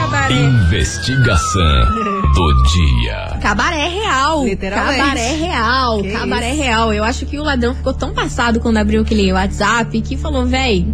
Cabaré. 0.02 0.34
Investigação 0.34 2.15
do 2.36 2.64
dia. 2.64 3.38
Cabaré 3.42 3.88
real. 3.88 4.44
Literalmente. 4.44 4.98
Cabaré 5.00 5.32
real. 5.38 6.02
Que 6.04 6.12
Cabaré 6.12 6.52
real. 6.52 6.94
Eu 6.94 7.02
acho 7.04 7.26
que 7.26 7.40
o 7.40 7.44
ladrão 7.44 7.74
ficou 7.74 7.94
tão 7.94 8.14
passado 8.14 8.60
quando 8.60 8.76
abriu 8.78 9.02
aquele 9.04 9.32
WhatsApp 9.32 10.02
que 10.02 10.18
falou, 10.18 10.46
véi, 10.46 10.86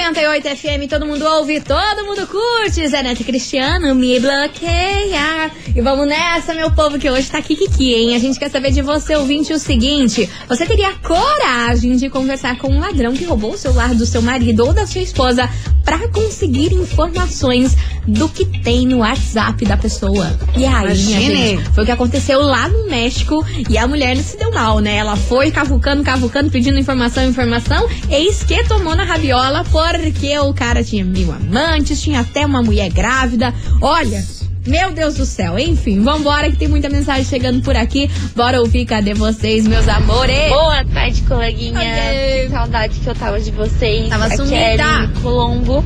98 0.08 0.56
FM, 0.56 0.88
todo 0.88 1.04
mundo 1.04 1.22
ouve, 1.26 1.60
todo 1.60 2.06
mundo 2.06 2.26
curte. 2.26 2.88
Zé 2.88 3.02
Neto 3.02 3.22
Cristiano, 3.24 3.94
me 3.94 4.18
bloqueia. 4.18 5.50
E 5.76 5.82
vamos 5.82 6.06
nessa, 6.06 6.54
meu 6.54 6.70
povo, 6.70 6.98
que 6.98 7.10
hoje 7.10 7.30
tá 7.30 7.42
kikiki, 7.42 7.92
hein? 7.92 8.16
A 8.16 8.18
gente 8.18 8.38
quer 8.38 8.50
saber 8.50 8.70
de 8.70 8.80
você, 8.80 9.14
ouvinte, 9.16 9.52
o 9.52 9.58
seguinte: 9.58 10.26
você 10.48 10.64
teria 10.64 10.94
coragem 10.94 11.94
de 11.96 12.08
conversar 12.08 12.56
com 12.56 12.68
um 12.68 12.80
ladrão 12.80 13.12
que 13.12 13.24
roubou 13.24 13.52
o 13.52 13.58
celular 13.58 13.94
do 13.94 14.06
seu 14.06 14.22
marido 14.22 14.64
ou 14.64 14.72
da 14.72 14.86
sua 14.86 15.02
esposa 15.02 15.46
pra 15.88 16.06
conseguir 16.08 16.74
informações 16.74 17.74
do 18.06 18.28
que 18.28 18.44
tem 18.44 18.86
no 18.86 18.98
WhatsApp 18.98 19.64
da 19.64 19.74
pessoa? 19.74 20.38
E 20.54 20.66
aí, 20.66 20.66
minha 20.66 20.84
Imagine. 20.84 21.36
gente? 21.36 21.70
Foi 21.70 21.82
o 21.82 21.86
que 21.86 21.92
aconteceu 21.92 22.42
lá 22.42 22.68
no 22.68 22.90
México 22.90 23.42
e 23.70 23.78
a 23.78 23.88
mulher 23.88 24.14
não 24.14 24.22
se 24.22 24.36
deu 24.36 24.52
mal, 24.52 24.80
né? 24.80 24.96
Ela 24.96 25.16
foi 25.16 25.50
cavucando, 25.50 26.02
cavucando, 26.02 26.50
pedindo 26.50 26.78
informação, 26.78 27.24
informação, 27.24 27.88
eis 28.10 28.42
que 28.42 28.62
tomou 28.64 28.94
na 28.94 29.04
rabiola 29.04 29.64
porque 29.64 30.38
o 30.38 30.52
cara 30.52 30.84
tinha 30.84 31.06
mil 31.06 31.32
amantes, 31.32 32.02
tinha 32.02 32.20
até 32.20 32.44
uma 32.44 32.62
mulher 32.62 32.90
grávida. 32.90 33.54
Olha. 33.80 34.37
Meu 34.68 34.92
Deus 34.92 35.14
do 35.14 35.24
céu. 35.24 35.58
Enfim, 35.58 36.02
vambora 36.02 36.50
que 36.50 36.56
tem 36.58 36.68
muita 36.68 36.88
mensagem 36.90 37.24
chegando 37.24 37.62
por 37.62 37.74
aqui. 37.74 38.10
Bora 38.36 38.60
ouvir, 38.60 38.84
cadê 38.84 39.14
vocês, 39.14 39.66
meus 39.66 39.88
amores? 39.88 40.48
Boa 40.50 40.84
tarde, 40.84 41.22
coleguinha. 41.22 41.78
Oi. 41.80 42.42
Que 42.44 42.48
saudade 42.50 43.00
que 43.00 43.06
eu 43.06 43.14
tava 43.14 43.40
de 43.40 43.50
vocês. 43.50 44.08
Tava 44.08 44.28
sumida. 44.36 45.10
Colombo. 45.22 45.82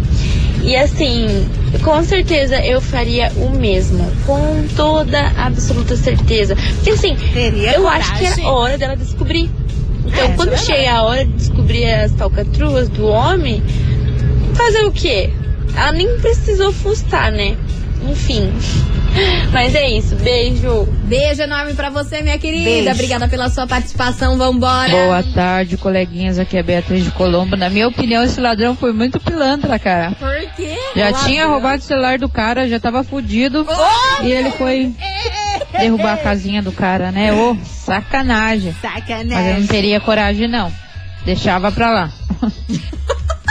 E 0.63 0.75
assim, 0.77 1.27
com 1.83 2.03
certeza 2.05 2.57
eu 2.65 2.81
faria 2.81 3.31
o 3.37 3.51
mesmo. 3.51 4.05
Com 4.27 4.65
toda 4.77 5.29
absoluta 5.37 5.97
certeza. 5.97 6.57
Porque 6.75 6.91
assim, 6.91 7.17
Teria 7.33 7.75
eu 7.75 7.87
acho 7.89 8.13
que 8.15 8.21
coragem. 8.25 8.45
é 8.45 8.49
hora 8.49 8.79
dela 8.79 8.97
descobrir. 8.97 9.49
Então, 10.07 10.25
É, 10.25 10.29
quando 10.35 10.53
é 10.55 10.57
chega 10.57 10.93
a 10.93 11.03
hora 11.05 11.25
de 11.25 11.33
descobrir 11.35 11.85
as 11.89 12.13
falcatruas 12.13 12.89
do 12.89 13.07
homem, 13.07 13.63
fazer 14.55 14.85
o 14.85 14.91
quê? 14.93 15.31
Ela 15.77 15.93
nem 15.93 16.19
precisou 16.19 16.73
fustar, 16.73 17.31
né? 17.33 17.57
Enfim. 18.09 18.53
Mas 19.53 19.75
é 19.75 19.89
isso. 19.91 20.17
Beijo. 20.17 20.85
Beijo 21.05 21.43
enorme 21.43 21.75
pra 21.75 21.91
você, 21.91 22.23
minha 22.23 22.39
querida. 22.39 22.65
Beijo. 22.65 22.91
Obrigada 22.91 23.29
pela 23.29 23.49
sua 23.51 23.67
participação. 23.67 24.39
Vambora. 24.39 24.91
Boa 24.91 25.23
tarde, 25.23 25.77
coleguinhas. 25.77 26.39
Aqui 26.39 26.57
é 26.57 26.63
Beatriz 26.63 27.05
de 27.05 27.11
Colombo. 27.11 27.57
Na 27.57 27.69
minha 27.69 27.87
opinião, 27.89 28.23
esse 28.25 28.41
ladrão 28.41 28.75
foi 28.75 28.93
muito 28.93 29.21
pilantra, 29.21 29.79
cara. 29.79 30.13
Por 30.13 30.55
quê? 30.57 30.75
Já 30.97 31.11
Ladrão. 31.11 31.25
tinha 31.27 31.47
roubado 31.47 31.83
o 31.83 31.85
celular 31.87 32.19
do 32.19 32.29
cara, 32.29 32.69
já 32.69 32.81
tava 32.81 33.05
fudido. 33.05 33.67
Oh! 33.69 34.25
E 34.25 34.33
ele 34.33 34.51
foi 34.53 34.95
derrubar 35.79 36.15
a 36.15 36.19
casinha 36.19 36.63
do 36.63 36.73
cara, 36.73 37.11
né? 37.13 37.33
Ô, 37.33 37.57
sacanagem. 37.65 38.75
Mas 38.83 38.93
eu 39.09 39.17
não 39.17 39.27
Sacanagem. 39.31 39.67
teria 39.67 40.01
coragem, 40.01 40.49
não. 40.49 40.73
Deixava 41.25 41.71
pra 41.71 41.91
lá. 41.91 42.13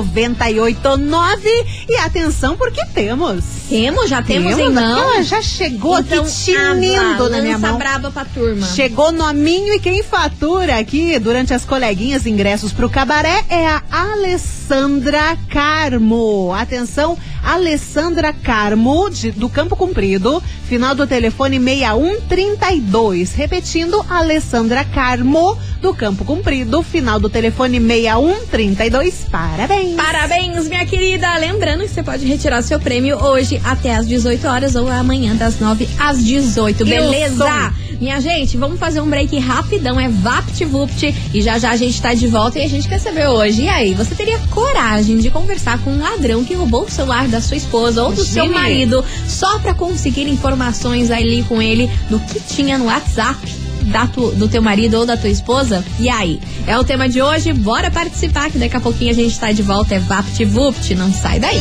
998900989. 0.03 0.99
989. 0.99 1.65
E 1.89 1.95
atenção, 1.97 2.55
porque 2.57 2.83
temos. 2.87 3.43
Temos, 3.69 4.09
já 4.09 4.21
temos, 4.21 4.55
Temos 4.55 4.71
em 4.71 4.73
mão. 4.73 5.23
já 5.23 5.41
chegou 5.41 5.99
Então, 5.99 6.23
aqui 6.23 6.31
tinindo 6.31 7.29
na 7.29 7.41
minha 7.41 7.57
mão. 7.57 7.77
braba 7.77 8.09
pra 8.11 8.25
turma. 8.25 8.65
Chegou 8.67 9.11
nominho 9.11 9.73
e 9.73 9.79
quem 9.79 10.01
fatura 10.03 10.77
aqui 10.79 11.17
durante 11.19 11.53
as 11.53 11.65
coleguinhas 11.65 12.25
ingressos 12.25 12.71
pro 12.73 12.89
cabaré 12.89 13.43
é 13.49 13.67
a 13.67 13.81
Alessandra 13.91 15.37
Carmo. 15.49 16.51
Atenção, 16.53 17.17
Alessandra 17.53 18.31
Carmo, 18.31 19.09
de- 19.09 19.31
do 19.31 19.49
Campo 19.49 19.75
Comprido, 19.75 20.39
final 20.67 20.93
do 20.93 21.07
telefone 21.07 21.57
6132. 21.59 23.33
Repetindo, 23.33 24.05
Alessandra 24.07 24.83
Carmo, 24.83 25.57
do 25.81 25.91
Campo 25.91 26.23
Comprido, 26.23 26.83
final 26.83 27.19
do 27.19 27.27
telefone 27.27 27.79
6132. 27.79 29.25
Parabéns! 29.31 29.95
Parabéns, 29.95 30.67
minha 30.67 30.85
querida! 30.85 31.35
Lembrando 31.39 31.81
que 31.81 31.87
você 31.89 32.03
pode 32.03 32.23
retirar 32.23 32.61
seu 32.61 32.79
prêmio 32.79 33.17
hoje 33.17 33.59
até 33.63 33.95
às 33.95 34.07
18 34.07 34.47
horas 34.47 34.75
ou 34.75 34.87
amanhã 34.87 35.35
das 35.35 35.59
9 35.59 35.89
às 35.97 36.23
18, 36.23 36.85
beleza? 36.85 37.73
Minha 37.99 38.21
gente, 38.21 38.55
vamos 38.55 38.79
fazer 38.79 39.01
um 39.01 39.09
break 39.09 39.37
rapidão, 39.39 39.99
é 39.99 40.07
VaptVupt 40.07 41.13
e 41.33 41.41
já 41.41 41.59
já 41.59 41.71
a 41.71 41.75
gente 41.75 42.01
tá 42.01 42.13
de 42.13 42.27
volta 42.27 42.57
e 42.57 42.63
a 42.63 42.69
gente 42.69 42.87
quer 42.87 42.97
saber 42.99 43.27
hoje. 43.27 43.63
E 43.63 43.69
aí, 43.69 43.93
você 43.93 44.15
teria 44.15 44.39
coragem 44.51 45.17
de 45.17 45.29
conversar 45.29 45.77
com 45.79 45.91
um 45.91 45.99
ladrão 46.01 46.45
que 46.45 46.53
roubou 46.53 46.83
o 46.85 46.89
celular 46.89 47.27
da 47.27 47.38
sua 47.41 47.57
esposa 47.57 48.03
ou 48.03 48.11
do 48.11 48.23
seu 48.23 48.45
marido 48.53 49.03
só 49.27 49.59
pra 49.59 49.73
conseguir 49.73 50.27
informações 50.29 51.09
ali 51.11 51.43
com 51.43 51.61
ele 51.61 51.89
do 52.09 52.19
que 52.19 52.39
tinha 52.39 52.77
no 52.77 52.85
WhatsApp? 52.85 53.37
da 53.81 54.05
tu- 54.05 54.31
do 54.35 54.47
teu 54.49 54.61
marido 54.61 54.95
ou 54.99 55.05
da 55.05 55.15
tua 55.15 55.29
esposa? 55.29 55.83
E 55.99 56.09
aí? 56.09 56.39
É 56.67 56.77
o 56.77 56.83
tema 56.83 57.07
de 57.07 57.21
hoje, 57.21 57.53
bora 57.53 57.89
participar 57.89 58.51
que 58.51 58.57
daqui 58.59 58.75
a 58.75 58.79
pouquinho 58.81 59.09
a 59.09 59.13
gente 59.13 59.39
tá 59.39 59.51
de 59.53 59.63
volta. 59.63 59.95
É 59.95 59.99
VaptVupt, 59.99 60.93
não 60.95 61.11
sai 61.13 61.39
daí. 61.39 61.59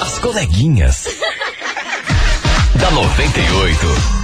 As 0.00 0.18
coleguinhas. 0.18 1.04
Da 2.94 3.08
98. 3.16 4.21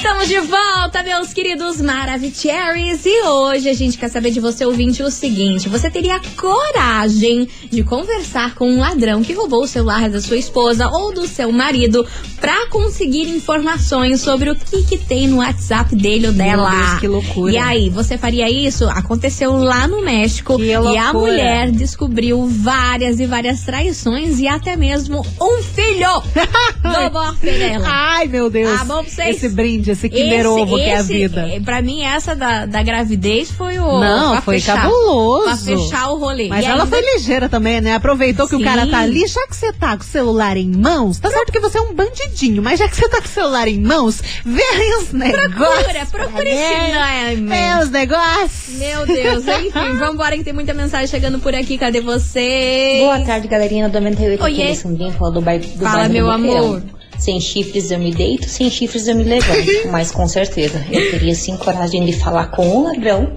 Estamos 0.00 0.28
de 0.28 0.40
volta, 0.40 1.02
meus 1.02 1.30
queridos 1.34 1.78
Maravicheries. 1.78 3.04
E 3.04 3.22
hoje 3.22 3.68
a 3.68 3.74
gente 3.74 3.98
quer 3.98 4.08
saber 4.08 4.30
de 4.30 4.40
você, 4.40 4.64
ouvinte, 4.64 5.02
o 5.02 5.10
seguinte: 5.10 5.68
você 5.68 5.90
teria 5.90 6.18
coragem 6.38 7.46
de 7.70 7.82
conversar 7.82 8.54
com 8.54 8.66
um 8.66 8.78
ladrão 8.78 9.22
que 9.22 9.34
roubou 9.34 9.64
o 9.64 9.66
celular 9.66 10.08
da 10.08 10.18
sua 10.18 10.38
esposa 10.38 10.88
ou 10.88 11.12
do 11.12 11.26
seu 11.26 11.52
marido 11.52 12.06
pra 12.40 12.66
conseguir 12.68 13.28
informações 13.28 14.22
sobre 14.22 14.48
o 14.48 14.56
que, 14.56 14.84
que 14.84 14.96
tem 14.96 15.28
no 15.28 15.36
WhatsApp 15.36 15.94
dele 15.94 16.28
ou 16.28 16.32
dela? 16.32 16.70
Deus, 16.70 17.00
que 17.00 17.06
loucura. 17.06 17.52
E 17.52 17.58
aí, 17.58 17.90
você 17.90 18.16
faria 18.16 18.48
isso? 18.48 18.88
Aconteceu 18.88 19.52
lá 19.52 19.86
no 19.86 20.02
México 20.02 20.56
Que 20.56 20.64
e 20.64 20.96
a 20.96 21.12
mulher 21.12 21.70
descobriu 21.70 22.46
várias 22.46 23.20
e 23.20 23.26
várias 23.26 23.64
traições 23.64 24.40
e 24.40 24.48
até 24.48 24.76
mesmo 24.76 25.20
um 25.38 25.62
filho 25.62 26.22
do 26.80 27.10
bofe 27.10 27.50
dela. 27.50 27.86
Ai, 27.86 28.26
meu 28.26 28.48
Deus. 28.48 28.80
Ah, 28.80 28.84
bom 28.86 29.04
pra 29.04 29.12
vocês? 29.12 29.36
Esse 29.36 29.50
brinde, 29.50 29.89
esse 29.90 30.08
Kinder 30.08 30.46
Ovo 30.46 30.76
que 30.76 30.82
é 30.82 30.96
a 30.96 31.00
esse, 31.00 31.12
vida. 31.12 31.48
eh, 31.50 31.60
Pra 31.60 31.80
mim, 31.82 32.02
essa 32.02 32.34
da, 32.34 32.66
da 32.66 32.82
gravidez 32.82 33.50
foi 33.50 33.78
o. 33.78 33.98
Não, 34.00 34.40
foi 34.42 34.58
fechar, 34.60 34.82
cabuloso. 34.82 35.44
Pra 35.44 35.56
fechar 35.56 36.10
o 36.10 36.18
rolê. 36.18 36.48
Mas 36.48 36.64
E 36.64 36.68
ela 36.68 36.84
ainda- 36.84 36.86
foi 36.86 37.14
ligeira 37.14 37.48
também, 37.48 37.80
né? 37.80 37.94
Aproveitou 37.94 38.46
que 38.48 38.56
Sim. 38.56 38.62
o 38.62 38.64
cara 38.64 38.86
tá 38.86 38.98
ali, 39.00 39.26
já 39.26 39.46
que 39.46 39.56
você 39.56 39.72
tá 39.72 39.96
com 39.96 40.02
o 40.02 40.06
celular 40.06 40.56
em 40.56 40.70
mãos, 40.70 41.18
tá 41.18 41.30
certo 41.30 41.52
que 41.52 41.60
você 41.60 41.78
é 41.78 41.80
um 41.80 41.94
bandidinho, 41.94 42.62
mas 42.62 42.78
já 42.78 42.88
que 42.88 42.96
você 42.96 43.08
tá 43.08 43.18
com 43.18 43.26
o 43.26 43.30
celular 43.30 43.68
em 43.68 43.80
mãos, 43.80 44.22
vê 44.44 44.62
aí 44.62 44.94
os 45.02 45.12
negócios. 45.12 45.50
Procura, 45.84 46.06
procura 46.06 46.48
esse 46.48 47.36
nome. 47.36 47.48
Vê 47.48 47.82
os 47.84 47.90
negócios. 47.90 48.78
Meu 48.78 49.06
Deus, 49.06 49.44
enfim, 49.46 49.98
vambora 49.98 50.36
que 50.36 50.44
tem 50.44 50.52
muita 50.52 50.72
mensagem 50.74 51.06
chegando 51.06 51.38
por 51.38 51.54
aqui. 51.54 51.76
Cadê 51.78 52.00
você? 52.00 52.98
Boa 53.00 53.20
tarde, 53.20 53.48
galerinha 53.48 53.88
do 53.88 54.00
98. 54.00 54.42
Oiê. 54.42 54.52
Aqui 54.62 54.70
é 54.70 54.74
Sandrinha, 54.74 55.12
fala 55.12 55.30
do 55.32 55.40
bairro 55.40 55.64
do 55.64 55.84
Fala, 55.84 56.08
meu 56.08 56.26
Boqueirão. 56.26 56.82
Sem 57.20 57.38
chifres 57.38 57.90
eu 57.90 57.98
me 57.98 58.14
deito, 58.14 58.48
sem 58.48 58.70
chifres 58.70 59.06
eu 59.06 59.14
me 59.14 59.24
levanto. 59.24 59.88
Mas 59.92 60.10
com 60.10 60.26
certeza, 60.26 60.82
eu 60.90 61.10
teria 61.10 61.34
sim 61.34 61.54
coragem 61.58 62.04
de 62.06 62.14
falar 62.14 62.46
com 62.46 62.66
o 62.66 62.84
ladrão 62.84 63.36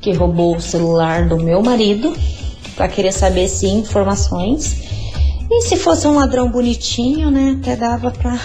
que 0.00 0.12
roubou 0.12 0.56
o 0.56 0.60
celular 0.60 1.28
do 1.28 1.36
meu 1.36 1.62
marido 1.62 2.12
pra 2.74 2.88
querer 2.88 3.12
saber 3.12 3.46
sim 3.46 3.78
informações. 3.78 4.76
E 5.48 5.62
se 5.62 5.76
fosse 5.76 6.06
um 6.08 6.16
ladrão 6.16 6.50
bonitinho, 6.50 7.30
né, 7.30 7.56
até 7.60 7.76
dava 7.76 8.10
pra 8.10 8.36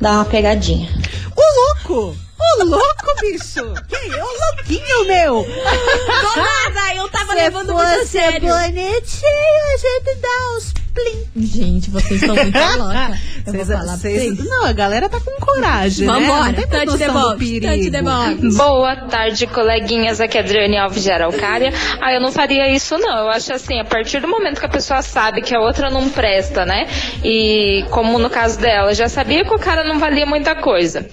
dar 0.00 0.14
uma 0.14 0.24
pegadinha. 0.24 0.88
O 1.36 1.88
louco! 1.94 2.16
O 2.40 2.64
louco, 2.64 3.20
bicho! 3.20 3.62
Que 3.88 4.16
o 4.16 4.26
louquinho, 4.26 5.06
meu! 5.06 5.44
Do 5.44 6.36
nada, 6.36 6.94
eu 6.96 7.08
tava 7.08 7.34
levando 7.34 7.72
muito 7.72 7.86
a 7.86 7.98
fosse 7.98 8.08
sério. 8.08 8.48
bonitinho, 8.48 8.90
a 8.92 9.76
gente 9.76 10.20
dá 10.20 10.56
uns 10.56 10.74
plim. 10.94 11.46
Gente, 11.46 11.90
vocês 11.90 12.20
são 12.20 12.34
muito 12.34 12.58
loucas. 12.78 13.18
Eu 13.46 13.52
vou 13.52 13.64
Vocês- 13.64 13.68
falar 13.68 13.84
pra 13.84 13.96
vocês-. 13.96 14.38
Não, 14.44 14.64
a 14.66 14.72
galera 14.72 15.08
tá 15.08 15.18
com 15.20 15.30
coragem, 15.44 16.06
né? 16.06 16.12
Vambora, 16.12 16.52
box, 16.52 17.38
perigo. 17.38 17.66
touch 17.66 17.90
the 17.90 18.02
box. 18.02 18.56
Boa 18.56 18.96
tarde, 18.96 19.46
coleguinhas. 19.46 20.20
Aqui 20.20 20.36
é 20.38 20.40
Adriane 20.40 20.76
Alves 20.76 21.02
de 21.02 21.10
Araucária. 21.10 21.72
Ah, 22.00 22.12
eu 22.12 22.20
não 22.20 22.32
faria 22.32 22.68
isso, 22.74 22.96
não. 22.98 23.18
Eu 23.18 23.28
acho 23.30 23.52
assim, 23.52 23.78
a 23.80 23.84
partir 23.84 24.20
do 24.20 24.28
momento 24.28 24.60
que 24.60 24.66
a 24.66 24.70
pessoa 24.70 25.02
sabe 25.02 25.42
que 25.42 25.54
a 25.54 25.60
outra 25.60 25.90
não 25.90 26.08
presta, 26.10 26.64
né? 26.64 26.86
E 27.24 27.84
como 27.90 28.18
no 28.18 28.28
caso 28.30 28.58
dela, 28.60 28.94
já 28.94 29.08
sabia 29.08 29.44
que 29.44 29.54
o 29.54 29.58
cara 29.58 29.84
não 29.84 29.98
valia 29.98 30.26
muita 30.26 30.54
coisa. 30.54 31.06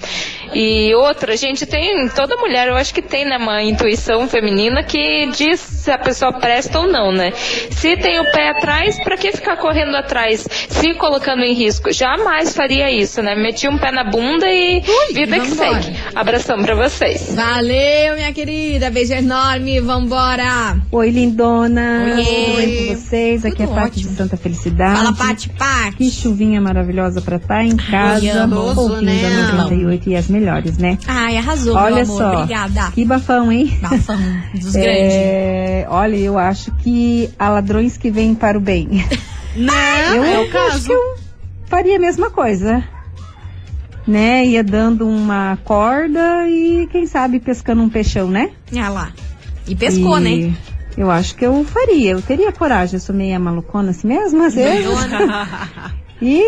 E 0.54 0.94
outra, 0.96 1.34
a 1.34 1.36
gente 1.36 1.66
tem, 1.66 2.08
toda 2.10 2.36
mulher, 2.38 2.68
eu 2.68 2.76
acho 2.76 2.94
que 2.94 3.02
tem, 3.02 3.26
né, 3.26 3.38
uma 3.38 3.62
intuição 3.64 4.28
feminina 4.28 4.84
que 4.84 5.28
diz 5.28 5.60
se 5.60 5.92
a 5.92 5.98
pessoa 5.98 6.34
presta 6.34 6.80
ou 6.80 6.88
não, 6.88 7.12
né? 7.12 7.32
Se 7.32 7.96
tem 7.98 8.20
o 8.20 8.32
pé 8.32 8.50
atrás, 8.50 9.02
pra 9.04 9.18
que 9.18 9.32
ficar 9.32 9.58
correndo 9.58 9.96
atrás, 9.96 10.48
se 10.70 10.94
colocando 10.96 11.44
em 11.44 11.54
risco? 11.54 11.92
Jamais 11.94 12.56
faria 12.56 12.92
isso, 12.92 13.22
né? 13.22 13.36
Meti 13.36 13.68
um 13.68 13.78
pé 13.78 13.92
na 13.92 14.04
bunda 14.04 14.48
e 14.48 14.82
vida 15.14 15.40
que 15.40 15.50
vambora. 15.50 15.82
segue. 15.82 15.98
Abração 16.16 16.62
pra 16.62 16.76
vocês. 16.76 17.34
Valeu, 17.36 18.16
minha 18.16 18.34
querida. 18.34 18.90
Beijo 18.90 19.14
enorme. 19.14 19.80
Vambora. 19.80 20.78
Oi, 20.92 21.10
lindona. 21.10 22.16
Oi. 22.18 22.24
Tudo 22.26 22.58
bem 22.58 22.88
com 22.88 22.96
vocês? 22.96 23.46
Aqui 23.46 23.64
é 23.64 23.66
Tudo 23.66 23.76
Paty 23.76 23.96
de 24.00 24.06
ótimo. 24.06 24.18
Santa 24.18 24.38
Felicidade. 24.38 24.98
Fala, 24.98 25.14
Pati, 25.16 25.50
Pati. 25.50 25.98
Que 25.98 26.10
chuvinha 26.12 26.60
maravilhosa 26.62 27.22
pra 27.22 27.38
estar 27.38 27.64
em 27.64 27.76
casa, 27.76 28.48
Gostoso, 28.48 28.94
ouvindo 28.94 29.06
né? 29.06 29.48
a 29.52 29.56
98 29.64 30.10
e 30.10 30.16
as 30.16 30.28
melhores, 30.40 30.78
né? 30.78 30.98
Ai, 31.08 31.38
arrasou, 31.38 31.76
Olha 31.76 32.04
amor. 32.04 32.18
só, 32.18 32.34
Obrigada. 32.36 32.92
que 32.92 33.04
bafão, 33.06 33.52
hein? 33.52 33.78
Bafão 33.82 34.18
dos 34.54 34.72
grandes. 34.74 35.14
É, 35.14 35.86
olha, 35.90 36.16
eu 36.16 36.38
acho 36.38 36.72
que 36.78 37.30
há 37.38 37.50
ladrões 37.50 37.98
que 37.98 38.10
vêm 38.12 38.34
para 38.36 38.58
o 38.58 38.62
bem. 38.62 38.88
Né? 39.56 40.16
Eu 40.16 40.24
é 40.24 40.38
o 40.38 40.42
acho 40.44 40.52
caso. 40.52 40.86
que 40.86 40.92
eu 40.94 41.16
faria 41.66 41.96
a 41.96 42.00
mesma 42.00 42.30
coisa. 42.30 42.84
Né? 44.06 44.46
Ia 44.46 44.64
dando 44.64 45.08
uma 45.08 45.58
corda 45.64 46.48
e, 46.48 46.88
quem 46.92 47.08
sabe, 47.08 47.40
pescando 47.40 47.82
um 47.82 47.90
peixão, 47.90 48.30
né? 48.30 48.52
Olha 48.72 48.90
lá. 48.90 49.12
E 49.68 49.76
pescou, 49.76 50.20
E 50.20 50.22
né? 50.50 50.54
Eu 50.96 51.10
acho 51.10 51.34
que 51.36 51.44
eu 51.44 51.64
faria, 51.66 52.12
eu 52.12 52.22
teria 52.22 52.52
coragem, 52.52 52.96
eu 52.96 53.00
sou 53.00 53.16
meia 53.16 53.40
malucona 53.40 53.90
assim 53.90 54.08
mesmo, 54.08 54.44
às 54.44 54.54
vezes. 54.54 54.88
E 56.22 56.44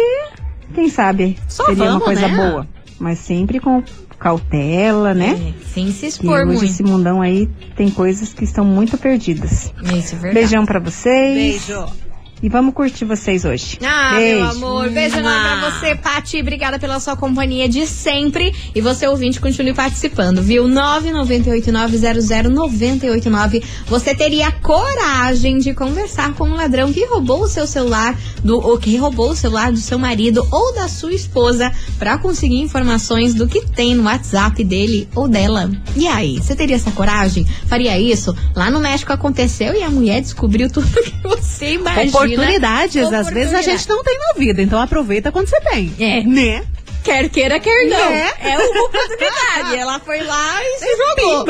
quem 0.73 0.89
sabe 0.89 1.37
Só 1.47 1.65
seria 1.65 1.83
uma 1.83 1.91
vamos, 1.93 2.05
coisa 2.05 2.27
né? 2.27 2.35
boa. 2.35 2.67
Mas 2.99 3.19
sempre 3.19 3.59
com 3.59 3.81
cautela, 4.19 5.13
né? 5.13 5.53
É, 5.57 5.65
sem 5.73 5.91
se 5.91 6.07
expor 6.07 6.41
hoje 6.41 6.45
muito. 6.45 6.65
esse 6.65 6.83
mundão 6.83 7.21
aí 7.21 7.47
tem 7.75 7.89
coisas 7.89 8.33
que 8.33 8.43
estão 8.43 8.65
muito 8.65 8.97
perdidas. 8.97 9.73
Isso, 9.81 10.15
é 10.15 10.17
verdade. 10.17 10.33
Beijão 10.33 10.65
pra 10.65 10.79
vocês. 10.79 11.65
Beijo. 11.65 12.08
E 12.41 12.47
vamos 12.47 12.73
curtir 12.73 13.03
vocês 13.03 13.43
hoje. 13.43 13.77
Ah, 13.83 14.13
Beijo. 14.15 14.39
meu 14.39 14.49
amor, 14.49 14.89
beijo 14.89 15.17
enorme 15.17 15.41
pra 15.41 15.71
você, 15.71 15.93
Pati. 15.95 16.39
Obrigada 16.39 16.79
pela 16.79 16.97
sua 17.01 17.17
companhia 17.17 17.67
de 17.67 17.85
sempre. 17.85 18.55
E 18.73 18.79
você, 18.79 19.05
ouvinte, 19.07 19.41
continue 19.41 19.73
participando, 19.73 20.41
viu? 20.41 20.63
998900989. 20.65 23.61
Você 23.87 24.15
teria 24.15 24.49
coragem 24.53 25.57
de 25.57 25.73
conversar 25.73 26.33
com 26.33 26.45
um 26.45 26.55
ladrão 26.55 26.93
que 26.93 27.03
roubou 27.05 27.41
o 27.43 27.47
seu 27.47 27.67
celular, 27.67 28.17
do, 28.41 28.57
ou 28.57 28.77
que 28.77 28.95
roubou 28.95 29.31
o 29.31 29.35
celular 29.35 29.73
do 29.73 29.79
seu 29.79 29.99
marido 29.99 30.47
ou 30.49 30.73
da 30.73 30.87
sua 30.87 31.11
esposa 31.13 31.69
pra 31.97 32.17
conseguir 32.17 32.61
informações 32.61 33.33
do 33.33 33.47
que 33.47 33.65
tem 33.67 33.93
no 33.95 34.03
WhatsApp 34.03 34.63
dele 34.63 35.09
ou 35.13 35.27
dela. 35.27 35.69
E 35.95 36.07
aí, 36.07 36.37
você 36.37 36.55
teria 36.55 36.77
essa 36.77 36.91
coragem? 36.91 37.45
Faria 37.67 37.99
isso? 37.99 38.33
Lá 38.55 38.71
no 38.71 38.79
México 38.79 39.11
aconteceu 39.11 39.73
e 39.73 39.83
a 39.83 39.89
mulher 39.89 40.21
descobriu 40.21 40.69
tudo 40.69 40.87
que 40.87 41.11
você 41.23 41.73
imagina. 41.73 42.28
Oportunidades, 42.33 43.13
às 43.13 43.29
vezes 43.29 43.53
a 43.53 43.61
gente 43.61 43.87
não 43.89 44.03
tem 44.03 44.17
na 44.17 44.39
vida, 44.39 44.61
então 44.61 44.79
aproveita 44.79 45.31
quando 45.31 45.47
você 45.47 45.59
tem. 45.61 45.93
É. 45.99 46.23
Né? 46.23 46.65
Quer 47.03 47.29
queira, 47.29 47.59
quer 47.59 47.87
não. 47.87 48.09
Né? 48.09 48.29
É 48.41 48.57
uma 48.57 48.83
oportunidade. 48.83 49.75
Ela 49.75 49.99
foi 49.99 50.21
lá 50.21 50.59
e 50.61 50.79
se 50.79 50.97
jogou. 50.97 51.45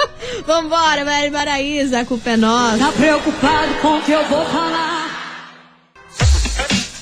Vambora, 0.46 1.04
Mary 1.04 1.30
Paraísa, 1.30 2.00
a 2.00 2.04
culpa 2.04 2.30
é 2.30 2.36
nossa. 2.36 2.78
Tá 2.78 2.92
preocupado 2.92 3.74
com 3.82 3.98
o 3.98 4.02
que 4.02 4.12
eu 4.12 4.24
vou 4.24 4.44
falar? 4.46 4.93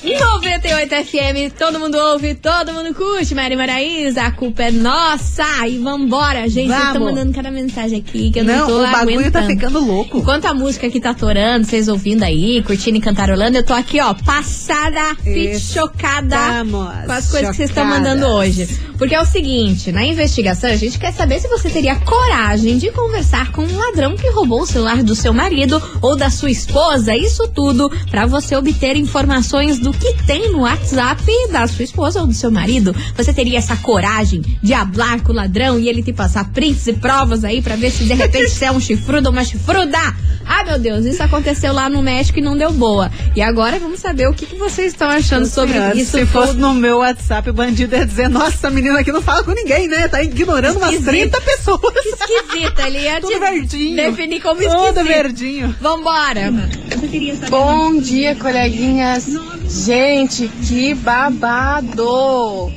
98 0.03 0.89
FM, 1.05 1.53
todo 1.57 1.79
mundo 1.79 1.97
ouve, 1.97 2.35
todo 2.35 2.73
mundo 2.73 2.93
curte. 2.93 3.33
Mari 3.33 3.55
Maraísa, 3.55 4.23
a 4.23 4.31
culpa 4.31 4.63
é 4.63 4.71
nossa. 4.71 5.45
E 5.65 5.77
vambora, 5.77 6.47
gente. 6.49 6.67
Vocês 6.67 6.77
estão 6.77 6.93
Vamos. 6.93 7.09
mandando 7.13 7.33
cada 7.33 7.49
mensagem 7.49 7.99
aqui 7.99 8.29
que 8.29 8.39
eu 8.39 8.43
não, 8.43 8.53
Não, 8.59 8.67
tô 8.67 8.79
o 8.79 8.91
bagulho 8.91 9.31
tá 9.31 9.39
aguentando. 9.39 9.47
ficando 9.47 9.79
louco. 9.85 10.17
Enquanto 10.17 10.45
a 10.45 10.53
música 10.53 10.87
aqui 10.87 10.99
tá 10.99 11.13
torando, 11.13 11.65
vocês 11.65 11.87
ouvindo 11.87 12.23
aí, 12.23 12.61
curtindo 12.63 12.97
e 12.97 13.01
cantarolando, 13.01 13.55
eu 13.57 13.63
tô 13.63 13.73
aqui, 13.73 14.01
ó, 14.01 14.13
passada, 14.13 15.15
fit, 15.23 15.57
chocada 15.59 16.35
Estamos 16.35 17.05
com 17.05 17.11
as 17.11 17.31
coisas 17.31 17.49
que 17.51 17.55
vocês 17.55 17.69
estão 17.69 17.85
mandando 17.85 18.23
chocadas. 18.25 18.57
hoje. 18.59 18.79
Porque 18.97 19.15
é 19.15 19.21
o 19.21 19.25
seguinte, 19.25 19.91
na 19.91 20.05
investigação 20.05 20.69
a 20.69 20.75
gente 20.75 20.99
quer 20.99 21.13
saber 21.13 21.39
se 21.39 21.47
você 21.47 21.69
teria 21.69 21.95
coragem 21.95 22.77
de 22.77 22.91
conversar 22.91 23.51
com 23.51 23.63
um 23.63 23.77
ladrão 23.77 24.15
que 24.17 24.29
roubou 24.29 24.61
o 24.61 24.65
celular 24.65 25.01
do 25.01 25.15
seu 25.15 25.33
marido 25.33 25.81
ou 26.01 26.15
da 26.15 26.29
sua 26.29 26.51
esposa, 26.51 27.15
isso 27.15 27.47
tudo 27.47 27.89
pra 28.11 28.25
você 28.25 28.55
obter 28.55 28.95
informações 28.95 29.79
do 29.79 29.92
que 29.99 30.13
tem 30.25 30.51
no 30.51 30.59
WhatsApp 30.61 31.23
da 31.51 31.67
sua 31.67 31.83
esposa 31.83 32.21
ou 32.21 32.27
do 32.27 32.33
seu 32.33 32.51
marido. 32.51 32.95
Você 33.15 33.33
teria 33.33 33.57
essa 33.57 33.75
coragem 33.77 34.41
de 34.61 34.73
hablar 34.73 35.21
com 35.21 35.31
o 35.31 35.35
ladrão 35.35 35.79
e 35.79 35.87
ele 35.89 36.03
te 36.03 36.11
passar 36.13 36.49
prints 36.51 36.85
e 36.87 36.93
provas 36.93 37.43
aí 37.43 37.61
pra 37.61 37.75
ver 37.75 37.91
se 37.91 38.03
de 38.05 38.13
repente 38.13 38.49
você 38.51 38.65
é 38.65 38.71
um 38.71 38.79
chifrudo 38.79 39.27
ou 39.29 39.33
uma 39.33 39.43
chifruda? 39.43 39.97
Ah, 40.45 40.63
meu 40.65 40.77
Deus, 40.77 41.05
isso 41.05 41.23
aconteceu 41.23 41.71
lá 41.73 41.87
no 41.89 42.01
México 42.01 42.37
e 42.39 42.41
não 42.41 42.57
deu 42.57 42.71
boa. 42.71 43.09
E 43.35 43.41
agora 43.41 43.79
vamos 43.79 43.99
saber 44.01 44.27
o 44.27 44.33
que, 44.33 44.45
que 44.45 44.55
vocês 44.57 44.91
estão 44.91 45.09
achando 45.09 45.45
sobre 45.45 45.73
Senhora, 45.73 45.95
isso. 45.97 46.11
Se 46.17 46.25
fosse 46.25 46.49
tudo. 46.51 46.59
no 46.59 46.73
meu 46.73 46.97
WhatsApp, 46.97 47.49
o 47.49 47.53
bandido 47.53 47.95
ia 47.95 48.05
dizer: 48.05 48.27
Nossa, 48.29 48.47
essa 48.49 48.69
menina 48.69 48.99
aqui 48.99 49.11
não 49.11 49.21
fala 49.21 49.43
com 49.43 49.51
ninguém, 49.51 49.87
né? 49.87 50.07
Tá 50.09 50.21
ignorando 50.21 50.77
umas 50.77 50.91
Esquisito. 50.93 51.09
30 51.11 51.41
pessoas. 51.41 51.81
esquisita, 52.05 52.87
ele 52.87 52.99
ia 52.99 53.19
Tudo 53.21 53.39
verdinho. 53.39 53.95
definir 53.95 54.41
como 54.41 54.61
Tudo 54.61 54.67
esquisito. 54.67 55.03
verdinho. 55.05 55.75
Vambora. 55.79 56.53
Bom 57.49 57.99
dia, 57.99 58.35
coleguinhas. 58.35 59.27
Gente, 59.67 60.47
que 60.47 60.93
babado! 60.93 62.71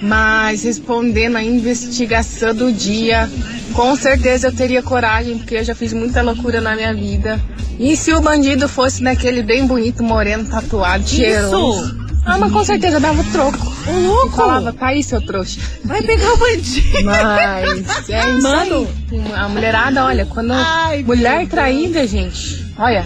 Mas 0.00 0.62
respondendo 0.64 1.36
a 1.36 1.42
investigação 1.42 2.54
do 2.54 2.72
dia, 2.72 3.30
com 3.72 3.96
certeza 3.96 4.48
eu 4.48 4.52
teria 4.54 4.82
coragem, 4.82 5.38
porque 5.38 5.56
eu 5.56 5.64
já 5.64 5.74
fiz 5.74 5.92
muita 5.92 6.20
loucura 6.22 6.60
na 6.60 6.74
minha 6.74 6.92
vida. 6.92 7.40
E 7.78 7.96
se 7.96 8.12
o 8.12 8.20
bandido 8.20 8.68
fosse 8.68 9.02
daquele 9.02 9.42
bem 9.42 9.66
bonito, 9.66 10.02
moreno, 10.02 10.44
tatuado, 10.44 11.08
cheiroso? 11.08 12.04
Ah, 12.26 12.38
mas 12.38 12.52
com 12.52 12.64
certeza 12.64 12.96
eu 12.96 13.00
dava 13.00 13.20
o 13.20 13.24
troco. 13.32 13.72
Ô, 13.86 13.98
louco! 14.06 14.28
E 14.28 14.36
falava, 14.36 14.72
tá 14.72 14.86
aí, 14.88 15.02
seu 15.02 15.20
trouxa. 15.20 15.60
Vai 15.84 16.00
pegar 16.02 16.32
o 16.32 16.36
bandido. 16.38 17.04
Mas 17.04 18.08
é 18.08 18.30
isso 18.30 18.42
Mano. 18.42 18.88
aí. 19.12 19.32
A 19.34 19.48
mulherada, 19.48 20.04
olha, 20.04 20.24
quando 20.24 20.52
Ai, 20.52 21.02
mulher 21.02 21.46
traída, 21.48 22.06
gente, 22.06 22.64
olha, 22.78 23.04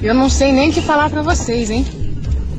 eu 0.00 0.14
não 0.14 0.30
sei 0.30 0.52
nem 0.52 0.70
o 0.70 0.72
que 0.72 0.80
falar 0.80 1.10
pra 1.10 1.22
vocês, 1.22 1.70
hein? 1.70 1.84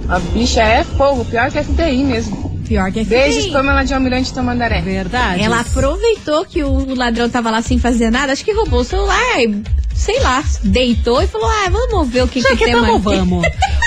A 0.10 0.20
bicha 0.20 0.62
é 0.62 0.84
fogo, 0.84 1.24
pior 1.26 1.50
que 1.52 1.58
a 1.60 1.64
FBI 1.64 2.04
mesmo. 2.04 2.52
Pior 2.68 2.92
que 2.92 3.02
é 3.02 3.04
Beijos, 3.04 3.44
feio. 3.44 3.54
Pamela 3.54 3.84
de 3.84 3.94
Almirante 3.94 4.34
Tamandaré. 4.34 4.82
Verdade. 4.82 5.42
Ela 5.42 5.60
aproveitou 5.60 6.46
que 6.46 6.64
o 6.64 6.96
ladrão 6.96 7.30
tava 7.30 7.52
lá 7.52 7.62
sem 7.62 7.78
fazer 7.78 8.10
nada, 8.10 8.32
acho 8.34 8.46
que 8.46 8.54
roubou 8.54 8.80
o 8.82 8.84
celular, 8.86 9.42
e, 9.42 9.62
sei 9.94 10.20
lá, 10.22 10.44
deitou 10.64 11.22
e 11.22 11.28
falou: 11.28 11.50
Ah, 11.50 11.70
vamos 11.70 12.10
ver 12.10 12.24
o 12.24 12.28
que, 12.28 12.42
Já 12.42 12.50
que, 12.50 12.58
que 12.58 12.64
tem 12.66 12.74
tamo, 12.74 12.96
aqui." 12.96 13.18
vamos. 13.18 13.46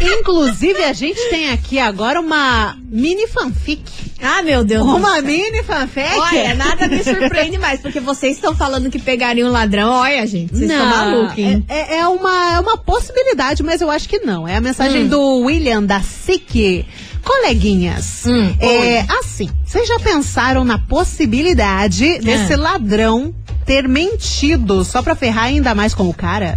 Inclusive, 0.00 0.82
a 0.84 0.92
gente 0.92 1.20
tem 1.30 1.50
aqui 1.50 1.78
agora 1.78 2.20
uma 2.20 2.76
mini 2.90 3.26
fanfic. 3.26 3.82
Ah, 4.22 4.42
meu 4.42 4.64
Deus. 4.64 4.84
Uma 4.86 5.20
mini 5.22 5.62
fanfic? 5.62 6.14
Olha, 6.18 6.54
nada 6.54 6.88
me 6.88 7.02
surpreende 7.02 7.58
mais, 7.58 7.80
porque 7.80 8.00
vocês 8.00 8.36
estão 8.36 8.54
falando 8.54 8.90
que 8.90 8.98
pegariam 8.98 9.48
um 9.48 9.52
ladrão. 9.52 9.90
Olha, 9.90 10.26
gente, 10.26 10.54
vocês 10.56 10.70
estão 10.70 10.86
malucos, 10.86 11.38
hein? 11.38 11.64
É, 11.68 11.98
é 11.98 12.08
uma, 12.08 12.52
é 12.54 12.60
uma 12.60 12.76
possibilidade, 12.76 13.62
mas 13.62 13.80
eu 13.80 13.90
acho 13.90 14.08
que 14.08 14.18
não. 14.20 14.46
É 14.46 14.56
a 14.56 14.60
mensagem 14.60 15.04
Hum. 15.04 15.08
do 15.08 15.36
William 15.40 15.82
da 15.82 16.00
SIC. 16.00 16.84
Coleguinhas, 17.24 18.22
Hum, 18.24 18.54
é 18.60 19.04
assim, 19.18 19.50
vocês 19.64 19.88
já 19.88 19.98
pensaram 19.98 20.64
na 20.64 20.78
possibilidade 20.78 22.20
desse 22.20 22.52
É. 22.52 22.56
ladrão 22.56 23.34
ter 23.64 23.88
mentido 23.88 24.84
só 24.84 25.02
pra 25.02 25.16
ferrar 25.16 25.46
ainda 25.46 25.74
mais 25.74 25.92
com 25.92 26.08
o 26.08 26.14
cara? 26.14 26.56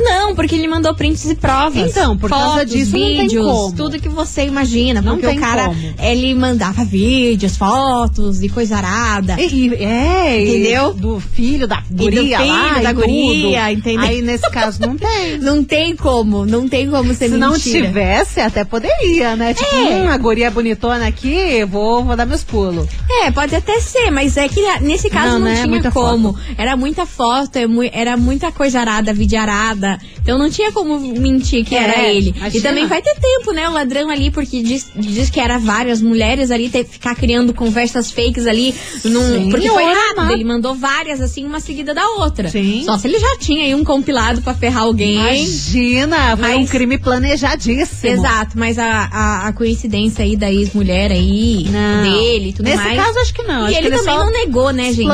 Não, 0.00 0.34
porque 0.34 0.54
ele 0.54 0.68
mandou 0.68 0.94
prints 0.94 1.24
e 1.30 1.34
provas. 1.34 1.90
Então, 1.90 2.16
por 2.16 2.28
causa 2.30 2.58
Fotos, 2.60 2.72
disso, 2.72 2.92
não 2.98 3.06
vídeos, 3.06 3.72
tudo 3.76 3.98
que 4.00 4.08
você 4.08 4.44
imagina. 4.46 5.00
Não 5.00 5.14
Porque 5.14 5.26
tem 5.28 5.38
o 5.38 5.40
cara, 5.40 5.66
como. 5.66 5.94
ele 5.98 6.34
mandava 6.34 6.84
vídeos, 6.84 7.56
fotos 7.56 8.42
e 8.42 8.48
coisa 8.48 8.76
arada. 8.76 9.36
E, 9.40 9.68
e- 9.68 9.74
é, 9.84 10.42
e 10.42 10.48
Entendeu? 10.60 10.92
do 10.94 11.20
filho 11.20 11.66
da 11.66 11.82
do 11.88 12.04
guria 12.04 12.38
filho 12.38 12.52
lá, 12.52 12.80
da 12.80 12.90
e 12.90 12.94
guria, 12.94 13.72
entendeu? 13.72 14.06
Aí 14.06 14.22
nesse 14.22 14.48
caso 14.50 14.80
não 14.80 14.96
tem. 14.96 15.38
Não 15.46 15.62
tem 15.64 15.94
como, 15.96 16.44
não 16.46 16.68
tem 16.68 16.90
como 16.90 17.14
ser 17.14 17.28
Se 17.28 17.36
não 17.36 17.52
mentira. 17.52 17.86
tivesse, 17.86 18.40
até 18.40 18.64
poderia, 18.64 19.36
né? 19.36 19.54
Tipo, 19.54 19.74
É. 19.74 20.02
hum, 20.02 20.08
a 20.10 20.16
guria 20.16 20.50
bonitona 20.50 21.06
aqui, 21.06 21.64
vou, 21.64 22.04
vou 22.04 22.16
dar 22.16 22.26
meus 22.26 22.42
pulos. 22.42 22.86
É, 23.22 23.30
pode 23.30 23.54
até 23.54 23.80
ser, 23.80 24.10
mas 24.10 24.36
é 24.36 24.48
que 24.48 24.60
nesse 24.80 25.08
caso 25.10 25.32
Não, 25.34 25.38
não, 25.40 25.46
né? 25.46 25.54
tinha 25.56 25.66
Muita 25.68 25.90
como. 25.90 26.36
Era 26.58 26.76
muita 26.76 27.06
foto, 27.06 27.56
é 27.56 27.66
era 27.92 28.16
muita 28.16 28.50
coisa 28.52 28.80
arada, 28.80 29.12
vídeo 29.12 29.38
arada. 29.38 29.75
That. 29.80 30.02
Então 30.26 30.36
não 30.38 30.50
tinha 30.50 30.72
como 30.72 30.98
mentir 30.98 31.64
que 31.64 31.76
É, 31.76 31.82
era 31.84 32.08
ele. 32.08 32.34
E 32.52 32.60
também 32.60 32.84
vai 32.86 33.00
ter 33.00 33.14
tempo, 33.14 33.52
né? 33.52 33.68
O 33.68 33.72
ladrão 33.72 34.10
ali, 34.10 34.28
porque 34.32 34.60
diz, 34.60 34.90
diz 34.96 35.30
que 35.30 35.38
era 35.38 35.56
várias 35.56 36.02
mulheres 36.02 36.50
ali, 36.50 36.68
ter, 36.68 36.84
ficar 36.84 37.14
criando 37.14 37.54
conversas 37.54 38.10
fakes 38.10 38.44
ali. 38.44 38.74
Num, 39.04 39.20
Sim, 39.44 39.50
porque 39.50 39.68
foi 39.68 39.84
rápido, 39.84 40.32
ele 40.32 40.42
mandou 40.42 40.74
várias, 40.74 41.20
assim, 41.20 41.44
uma 41.44 41.60
seguida 41.60 41.94
da 41.94 42.04
outra. 42.18 42.48
Sim. 42.48 42.82
Só 42.84 42.98
se 42.98 43.06
ele 43.06 43.20
já 43.20 43.36
tinha 43.38 43.62
aí 43.66 43.72
um 43.72 43.84
compilado 43.84 44.42
pra 44.42 44.52
ferrar 44.52 44.82
alguém. 44.82 45.14
Imagina, 45.14 46.36
foi 46.36 46.48
Mas- 46.48 46.56
um 46.56 46.66
crime 46.66 46.98
planejadíssimo. 46.98 48.10
Exato, 48.12 48.58
mas 48.58 48.78
a, 48.80 49.08
a, 49.12 49.46
a 49.46 49.52
coincidência 49.52 50.24
aí 50.24 50.36
da 50.36 50.50
ex-mulher 50.52 51.12
aí, 51.12 51.66
Não. 51.70 52.02
dele 52.02 52.48
e 52.48 52.52
tudo 52.52 52.64
Nesse 52.66 52.82
mais. 52.82 52.96
caso, 53.00 53.18
acho 53.20 53.32
que 53.32 53.42
não. 53.44 53.62
E 53.62 53.70
acho 53.70 53.78
ele 53.78 53.86
ele 53.86 53.96
também 53.98 54.18
não 54.18 54.32
negou, 54.32 54.72
né, 54.72 54.92
gente? 54.92 55.08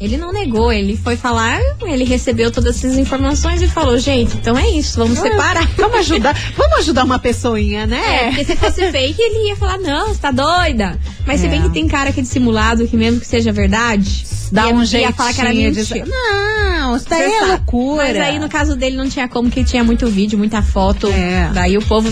Ele 0.00 0.16
não 0.16 0.32
negou, 0.32 0.72
ele 0.72 0.96
foi 0.96 1.16
falar, 1.16 1.60
ele 1.82 2.02
recebeu 2.04 2.50
todas 2.50 2.76
essas 2.76 2.98
informações 2.98 3.62
e 3.62 3.68
falou, 3.68 3.96
gente, 3.98 4.36
então 4.36 4.55
é 4.58 4.70
isso, 4.70 4.98
vamos 4.98 5.18
separar. 5.18 5.66
Vamos 5.76 5.98
ajudar, 6.00 6.34
vamos 6.56 6.78
ajudar 6.78 7.04
uma 7.04 7.18
pessoinha, 7.18 7.82
É, 7.82 7.86
né? 7.86 8.26
porque 8.28 8.44
se 8.44 8.56
fosse 8.56 8.80
fake, 8.90 9.20
ele 9.20 9.48
ia 9.48 9.56
falar, 9.56 9.78
não, 9.78 10.08
você 10.08 10.20
tá 10.20 10.30
doida. 10.30 10.98
Mas 11.26 11.40
se 11.40 11.46
É. 11.46 11.50
bem 11.50 11.62
que 11.62 11.70
tem 11.70 11.86
cara 11.88 12.12
que 12.12 12.20
é 12.20 12.22
dissimulado, 12.22 12.86
que 12.86 12.96
mesmo 12.96 13.20
que 13.20 13.26
seja 13.26 13.52
verdade, 13.52 14.24
Dá 14.52 14.66
ia, 14.68 14.74
um 14.74 14.80
ia 14.80 14.84
jeitinho 14.86 15.12
falar 15.14 15.32
que 15.34 15.40
era 15.40 15.50
de 15.50 15.56
mentira. 15.56 15.82
dizer, 15.82 16.04
Não, 16.06 16.96
isso 16.96 17.06
daí 17.08 17.22
Você 17.30 17.34
é 17.36 17.44
loucura. 17.46 18.04
Mas 18.04 18.16
aí, 18.16 18.38
no 18.38 18.48
caso 18.48 18.76
dele, 18.76 18.96
não 18.96 19.08
tinha 19.08 19.26
como, 19.28 19.50
que 19.50 19.64
tinha 19.64 19.82
muito 19.82 20.06
vídeo, 20.06 20.38
muita 20.38 20.62
foto. 20.62 21.08
É. 21.08 21.50
Daí 21.52 21.76
o 21.76 21.82
povo 21.82 22.08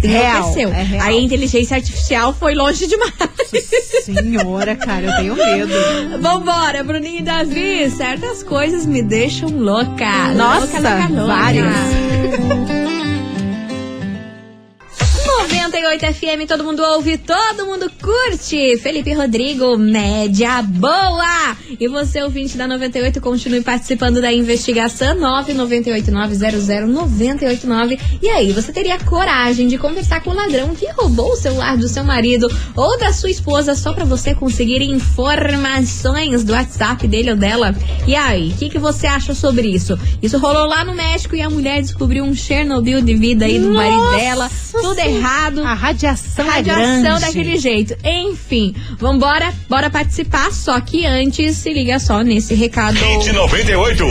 Real, 0.00 0.36
enlouqueceu. 0.38 0.68
é 0.72 0.82
real. 0.82 1.06
Aí 1.06 1.18
a 1.18 1.20
inteligência 1.20 1.76
artificial 1.76 2.32
foi 2.32 2.54
longe 2.54 2.86
demais. 2.86 3.12
Senhora, 4.04 4.74
cara, 4.76 5.06
eu 5.06 5.16
tenho 5.16 5.36
medo. 5.36 6.20
Vambora, 6.20 6.82
Bruninho 6.84 7.18
e 7.20 7.22
Davi. 7.22 7.90
Certas 7.90 8.42
coisas 8.42 8.86
me 8.86 9.02
deixam 9.02 9.48
louca. 9.50 10.32
Nossa, 10.34 10.60
louca, 10.60 10.80
louca, 10.80 11.08
louca. 11.08 11.26
várias. 11.26 11.66
Ah. 11.84 12.61
98 15.72 16.14
FM, 16.14 16.46
todo 16.46 16.62
mundo 16.64 16.82
ouve, 16.82 17.16
todo 17.16 17.64
mundo 17.64 17.90
curte. 17.98 18.76
Felipe 18.76 19.14
Rodrigo, 19.14 19.78
média 19.78 20.60
boa. 20.60 21.56
E 21.80 21.88
você, 21.88 22.22
ouvinte 22.22 22.58
da 22.58 22.68
98, 22.68 23.22
continue 23.22 23.62
participando 23.62 24.20
da 24.20 24.30
investigação 24.30 25.16
998900989. 25.16 27.98
E 28.20 28.28
aí, 28.28 28.52
você 28.52 28.70
teria 28.70 28.98
coragem 28.98 29.66
de 29.66 29.78
conversar 29.78 30.22
com 30.22 30.28
o 30.28 30.34
ladrão 30.34 30.74
que 30.74 30.86
roubou 30.92 31.32
o 31.32 31.36
celular 31.36 31.78
do 31.78 31.88
seu 31.88 32.04
marido 32.04 32.54
ou 32.76 32.98
da 32.98 33.10
sua 33.10 33.30
esposa 33.30 33.74
só 33.74 33.94
pra 33.94 34.04
você 34.04 34.34
conseguir 34.34 34.82
informações 34.82 36.44
do 36.44 36.52
WhatsApp 36.52 37.08
dele 37.08 37.30
ou 37.30 37.36
dela? 37.36 37.74
E 38.06 38.14
aí, 38.14 38.50
o 38.50 38.56
que, 38.58 38.68
que 38.68 38.78
você 38.78 39.06
acha 39.06 39.34
sobre 39.34 39.68
isso? 39.68 39.98
Isso 40.20 40.36
rolou 40.36 40.66
lá 40.66 40.84
no 40.84 40.94
México 40.94 41.34
e 41.34 41.40
a 41.40 41.48
mulher 41.48 41.80
descobriu 41.80 42.24
um 42.24 42.34
Chernobyl 42.34 43.00
de 43.00 43.14
vida 43.14 43.46
aí 43.46 43.58
do 43.58 43.72
marido 43.72 44.10
dela. 44.10 44.50
Tudo 44.70 44.98
errado. 44.98 45.61
A 45.64 45.74
radiação, 45.74 46.44
é 46.44 46.48
Radiação 46.48 47.02
grande. 47.02 47.20
daquele 47.20 47.56
jeito. 47.58 47.96
Enfim, 48.04 48.74
vambora, 48.98 49.52
bora 49.68 49.88
participar. 49.90 50.52
Só 50.52 50.80
que 50.80 51.06
antes, 51.06 51.56
se 51.56 51.72
liga 51.72 51.98
só 51.98 52.22
nesse 52.22 52.54
recado. 52.54 52.96
Hit 52.96 53.32
98. 53.32 54.04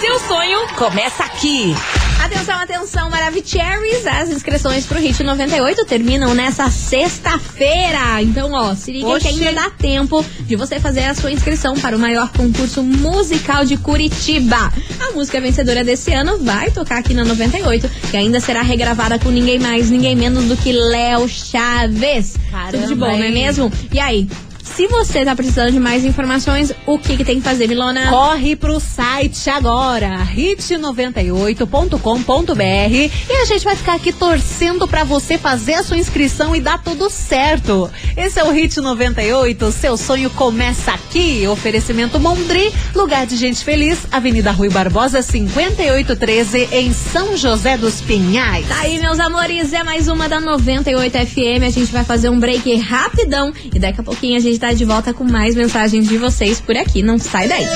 Seu 0.00 0.18
sonho 0.20 0.68
começa 0.76 1.24
aqui. 1.24 1.74
Atenção, 2.22 2.56
atenção, 2.60 3.10
Maravicheries. 3.10 4.06
As 4.06 4.28
inscrições 4.30 4.84
pro 4.84 4.98
Hit 4.98 5.22
98 5.22 5.84
terminam 5.86 6.34
nessa 6.34 6.68
sexta-feira. 6.70 8.20
Então, 8.22 8.52
ó, 8.52 8.74
se 8.74 8.92
liga 8.92 9.06
Oxi. 9.08 9.20
que 9.20 9.28
ainda 9.28 9.52
dá 9.62 9.70
tempo 9.70 10.24
de 10.40 10.56
você 10.56 10.78
fazer 10.80 11.04
a 11.04 11.14
sua 11.14 11.30
inscrição 11.32 11.74
para 11.78 11.96
o 11.96 11.98
maior 11.98 12.30
concurso 12.32 12.82
musical 12.82 13.64
de 13.64 13.76
Curitiba. 13.76 14.72
A 15.00 15.12
música 15.12 15.40
vencedora 15.40 15.84
desse 15.84 16.12
ano 16.12 16.38
vai 16.38 16.70
tocar 16.70 16.98
aqui 16.98 17.14
na 17.14 17.24
98, 17.24 17.88
que 18.10 18.16
ainda 18.16 18.40
será 18.40 18.62
regravada 18.62 19.18
com 19.18 19.30
ninguém 19.30 19.58
mais, 19.58 19.88
ninguém 19.88 20.14
menos 20.16 20.44
do 20.44 20.56
que 20.56 20.72
Léo 20.72 21.28
Chaves. 21.28 22.36
Caramba, 22.50 22.72
Tudo 22.72 22.86
de 22.88 22.94
bom, 22.94 23.06
não 23.06 23.22
é 23.22 23.28
hein? 23.28 23.32
mesmo? 23.32 23.72
E 23.92 23.98
aí? 24.00 24.28
Se 24.74 24.86
você 24.86 25.24
tá 25.24 25.34
precisando 25.34 25.72
de 25.72 25.80
mais 25.80 26.04
informações, 26.04 26.72
o 26.86 26.98
que, 26.98 27.16
que 27.16 27.24
tem 27.24 27.36
que 27.36 27.42
fazer, 27.42 27.66
Milona? 27.66 28.10
Corre 28.10 28.54
pro 28.54 28.78
site 28.78 29.50
agora, 29.50 30.24
hit98.com.br 30.34 32.58
e 32.60 33.42
a 33.42 33.44
gente 33.44 33.64
vai 33.64 33.74
ficar 33.74 33.94
aqui 33.94 34.12
torcendo 34.12 34.86
pra 34.86 35.04
você 35.04 35.36
fazer 35.36 35.74
a 35.74 35.82
sua 35.82 35.96
inscrição 35.96 36.54
e 36.54 36.60
dar 36.60 36.82
tudo 36.82 37.10
certo. 37.10 37.90
Esse 38.16 38.38
é 38.38 38.44
o 38.44 38.50
Hit 38.50 38.80
98, 38.80 39.72
seu 39.72 39.96
sonho 39.96 40.30
começa 40.30 40.92
aqui. 40.92 41.46
Oferecimento 41.48 42.20
Mondri, 42.20 42.72
lugar 42.94 43.26
de 43.26 43.36
gente 43.36 43.64
feliz, 43.64 44.06
Avenida 44.12 44.52
Rui 44.52 44.68
Barbosa 44.68 45.22
5813 45.22 46.68
em 46.72 46.92
São 46.92 47.36
José 47.36 47.76
dos 47.76 48.00
Pinhais. 48.00 48.68
Tá 48.68 48.80
aí, 48.80 48.98
meus 48.98 49.18
amores, 49.18 49.72
é 49.72 49.82
mais 49.82 50.08
uma 50.08 50.28
da 50.28 50.40
98 50.40 51.18
FM. 51.26 51.64
A 51.66 51.70
gente 51.70 51.92
vai 51.92 52.04
fazer 52.04 52.28
um 52.28 52.38
break 52.38 52.76
rapidão 52.76 53.52
e 53.74 53.78
daqui 53.78 54.00
a 54.00 54.04
pouquinho 54.04 54.36
a 54.36 54.40
gente 54.40 54.57
tá 54.58 54.72
de 54.72 54.84
volta 54.84 55.14
com 55.14 55.24
mais 55.24 55.54
mensagens 55.54 56.08
de 56.08 56.18
vocês 56.18 56.60
por 56.60 56.76
aqui. 56.76 57.02
Não 57.02 57.18
sai 57.18 57.48
daí. 57.48 57.66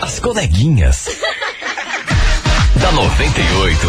As 0.00 0.18
coleguinhas. 0.18 1.06
da 2.80 2.92
98. 2.92 3.86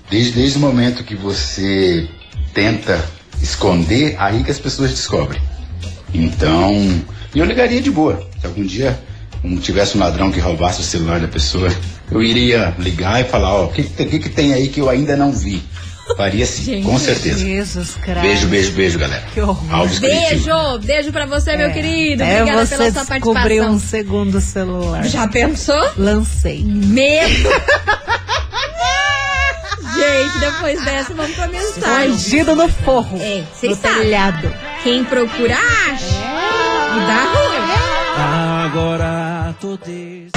desde, 0.09 0.31
desde 0.33 0.57
o 0.57 0.61
momento 0.61 1.03
que 1.03 1.15
você 1.15 2.07
tenta 2.53 3.03
esconder, 3.41 4.15
aí 4.19 4.43
que 4.43 4.51
as 4.51 4.59
pessoas 4.59 4.91
descobrem. 4.91 5.41
Então, 6.13 7.01
eu 7.35 7.45
ligaria 7.45 7.81
de 7.81 7.91
boa. 7.91 8.27
Se 8.39 8.45
algum 8.45 8.63
dia 8.63 8.97
um, 9.43 9.57
tivesse 9.57 9.97
um 9.97 9.99
ladrão 9.99 10.31
que 10.31 10.39
roubasse 10.39 10.81
o 10.81 10.83
celular 10.83 11.19
da 11.19 11.27
pessoa, 11.27 11.69
eu 12.09 12.23
iria 12.23 12.73
ligar 12.79 13.21
e 13.21 13.25
falar, 13.25 13.53
ó, 13.53 13.65
o 13.65 13.71
que, 13.71 13.83
que, 13.83 14.05
que 14.05 14.19
que 14.19 14.29
tem 14.29 14.53
aí 14.53 14.69
que 14.69 14.79
eu 14.79 14.89
ainda 14.89 15.15
não 15.15 15.31
vi? 15.31 15.61
Faria 16.15 16.45
sim, 16.45 16.81
com 16.83 16.97
certeza. 16.97 17.39
Jesus 17.39 17.95
Cristo. 17.95 18.21
Beijo, 18.21 18.47
beijo, 18.47 18.71
beijo, 18.71 18.99
galera. 18.99 19.23
Que 19.33 19.41
horror. 19.41 19.73
Alves 19.73 19.99
Curitiba. 19.99 20.29
Beijo, 20.29 20.79
beijo 20.79 21.11
pra 21.11 21.25
você, 21.25 21.55
meu 21.57 21.71
querido. 21.71 22.23
É 22.23 22.41
Obrigada 22.41 22.65
você 22.65 22.77
pela 22.77 22.91
sua 22.91 23.05
participação. 23.05 23.71
um 23.73 23.79
segundo 23.79 24.41
celular. 24.41 25.03
Já 25.05 25.27
pensou? 25.27 25.91
Lancei. 25.97 26.63
Medo. 26.63 27.49
Gente, 29.95 30.39
depois 30.39 30.83
dessa, 30.85 31.13
vamos 31.13 31.35
pra 31.35 31.47
mensagem. 31.47 32.11
Escondido 32.11 32.55
no 32.55 32.69
forro. 32.69 33.17
É, 33.19 33.39
no 33.41 33.47
vocês 33.53 33.77
sabem. 33.79 33.97
telhado. 34.03 34.53
Quem 34.83 35.03
procura, 35.03 35.55
acha. 35.55 36.05
E 36.95 36.99
dá 37.07 37.23
ruim. 37.33 38.65
Agora 38.65 39.55
tô 39.59 39.77
des... 39.77 40.31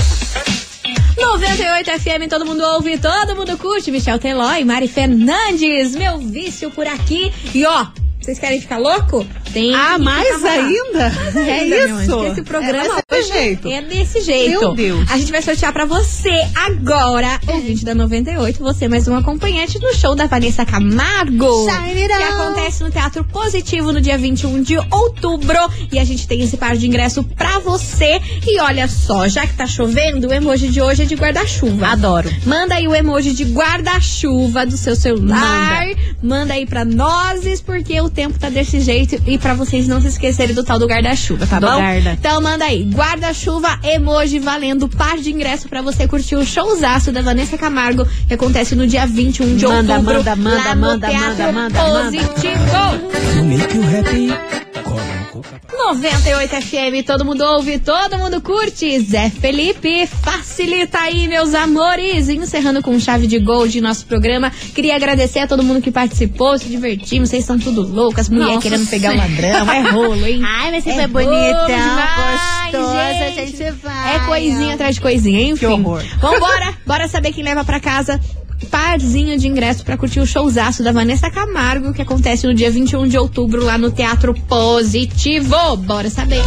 98 1.21 1.91
FM, 2.01 2.29
todo 2.29 2.47
mundo 2.47 2.63
ouve, 2.65 2.97
todo 2.97 3.37
mundo 3.37 3.57
curte. 3.59 3.91
Michel 3.91 4.19
Teló 4.19 4.55
e 4.55 4.65
Mari 4.65 4.89
Fernandes, 4.89 5.95
meu 5.95 6.17
vício 6.17 6.71
por 6.71 6.87
aqui. 6.87 7.31
E 7.55 7.65
ó, 7.67 7.89
vocês 8.19 8.39
querem 8.39 8.59
ficar 8.59 8.79
louco? 8.79 9.27
Tem 9.53 9.75
Ah, 9.75 9.99
mais 9.99 10.45
ainda? 10.45 11.11
Mais 11.11 11.37
É 11.37 11.61
ainda, 11.61 11.77
isso? 12.05 12.25
Esse 12.25 12.43
programa 12.43 12.79
É, 12.79 12.85
ser 12.85 12.91
hoje 12.93 13.03
desse 13.11 13.33
jeito. 13.33 13.69
é 13.69 13.83
desse 13.83 14.21
jeito. 14.21 14.61
Meu 14.61 14.75
Deus. 14.75 15.11
A 15.11 15.19
gente 15.19 15.33
vai 15.33 15.43
sortear 15.43 15.73
pra 15.73 15.85
você 15.85 16.31
agora, 16.55 17.41
ouvinte 17.49 17.85
da 17.85 17.95
98, 17.95 18.59
você 18.63 18.87
mais 18.89 19.09
um 19.09 19.17
acompanhante 19.17 19.79
no 19.81 19.93
show 19.95 20.15
da 20.15 20.27
Vanessa 20.27 20.65
Camargo. 20.65 21.67
Que 21.67 22.03
on. 22.25 22.45
acontece 22.45 22.83
no 22.83 22.91
Teatro 22.91 23.25
Positivo 23.25 23.93
no 23.93 24.01
dia 24.01 24.17
21 24.17 24.63
de 24.63 24.77
outubro. 24.91 25.59
E 25.93 25.99
a 25.99 26.05
gente 26.05 26.27
tem 26.29 26.41
esse 26.43 26.57
par 26.57 26.77
de 26.77 26.87
ingresso 26.87 27.25
pra 27.25 27.59
você. 27.59 28.21
E 28.47 28.61
olha 28.61 28.87
só, 28.89 29.27
já 29.29 29.47
que 29.47 29.55
tá 29.55 29.67
chovendo, 29.67 30.29
o 30.29 30.33
emoji 30.33 30.69
de 30.69 30.81
hoje 30.81 31.03
é 31.03 31.07
de 31.07 31.15
guarda-chuva. 31.17 31.89
Adoro. 31.89 32.31
Manda 32.47 32.75
aí 32.77 32.87
o 32.87 32.95
emoji 32.95 33.33
de 33.33 33.45
guarda-chuva 33.45 34.65
do 34.65 34.77
seu 34.77 34.95
celular. 34.95 35.85
Manda. 36.23 36.55
aí 36.55 36.67
pra 36.67 36.85
nós, 36.85 37.61
porque 37.61 38.01
o 38.01 38.09
tempo 38.11 38.39
tá 38.39 38.49
desse 38.49 38.81
jeito. 38.81 39.21
E 39.27 39.39
pra 39.41 39.55
vocês 39.55 39.89
não 39.89 40.01
se 40.01 40.09
esquecerem 40.09 40.55
do 40.55 40.63
tal 40.63 40.79
do 40.79 40.87
guarda-chuva, 40.87 41.47
tá 41.47 41.59
Do 41.59 41.67
bom? 41.67 41.77
guarda. 41.77 42.13
Então 42.13 42.41
manda 42.41 42.65
aí, 42.65 42.85
guarda-chuva, 42.85 43.79
emoji 43.83 44.39
valendo 44.39 44.89
par 44.89 45.19
de 45.19 45.31
ingresso 45.31 45.69
pra 45.69 45.83
você 45.83 46.07
curtir 46.07 46.37
o 46.37 46.45
showzaço 46.45 47.11
da 47.13 47.23
Vanessa 47.23 47.57
Camargo, 47.59 48.07
que 48.29 48.35
acontece 48.35 48.75
no 48.75 48.87
dia 48.87 49.07
21 49.07 49.57
de 49.57 49.67
Manda, 49.67 49.95
outubro. 49.95 50.15
manda, 50.19 50.37
manda, 50.37 50.57
lá 50.65 50.75
no 50.75 50.81
manda, 50.83 51.09
Teatro 51.09 51.53
manda, 51.53 51.53
manda, 51.53 52.05
Positivo. 52.05 53.45
Make 53.45 53.77
you 53.77 53.83
happy. 53.85 54.29
Coloco 54.29 54.60
98 54.91 56.61
FM, 56.63 57.07
todo 57.07 57.25
mundo 57.25 57.43
ouve, 57.45 57.79
todo 57.79 58.19
mundo 58.19 58.41
curte. 58.41 58.99
Zé 59.01 59.31
Felipe, 59.31 60.07
facilita 60.07 60.99
aí, 60.99 61.29
meus 61.29 61.55
amores. 61.55 62.29
Encerrando 62.29 62.83
com 62.83 62.99
chave 62.99 63.27
de 63.27 63.39
gol 63.39 63.69
de 63.69 63.81
nosso 63.81 64.05
programa. 64.07 64.51
Queria 64.75 64.97
agradecer 64.97 65.41
a 65.41 65.47
todo 65.47 65.63
mundo 65.63 65.81
que 65.81 65.91
participou, 65.93 66.59
se 66.59 66.67
divertimos. 66.67 67.29
Vocês 67.31 67.45
são 67.45 67.59
tudo 67.59 67.83
loucas, 67.83 68.29
mulher 68.29 68.47
Nossa 68.55 68.61
querendo 68.63 68.87
pegar 68.89 69.13
o 69.15 69.17
ladrão. 69.17 69.71
É 69.73 69.81
rolo, 69.91 70.27
hein? 70.27 70.43
Ai, 70.45 70.71
mas 70.73 70.85
você 70.85 70.91
É 70.91 71.09
foi 71.09 71.25
demais, 71.25 72.73
gostosa, 72.73 73.35
gente. 73.35 73.57
gente 73.57 73.71
vai. 73.83 74.17
É 74.17 74.19
coisinha 74.21 74.75
atrás 74.75 74.95
de 74.97 75.01
coisinha, 75.01 75.43
enfim. 75.43 75.59
Que 75.59 75.67
horror. 75.67 76.03
Vambora, 76.21 76.75
bora 76.87 77.09
saber 77.09 77.33
quem 77.33 77.45
leva 77.45 77.65
pra 77.65 77.79
casa. 77.81 78.21
Parzinho 78.69 79.39
de 79.39 79.49
ingresso 79.49 79.85
pra 79.85 79.97
curtir 79.97 80.21
o 80.21 80.27
showzaço 80.27 80.83
da 80.83 80.93
Vanessa 80.93 81.31
Camargo, 81.31 81.93
que 81.93 82.03
acontece 82.03 82.47
no 82.47 82.55
dia 82.55 82.71
21 82.71 83.09
de 83.09 83.19
outubro 83.19 83.65
lá 83.65 83.79
no 83.79 83.91
Teatro 83.91 84.35
Positivo. 84.35 85.77
Bora 85.79 86.11
saber. 86.11 86.43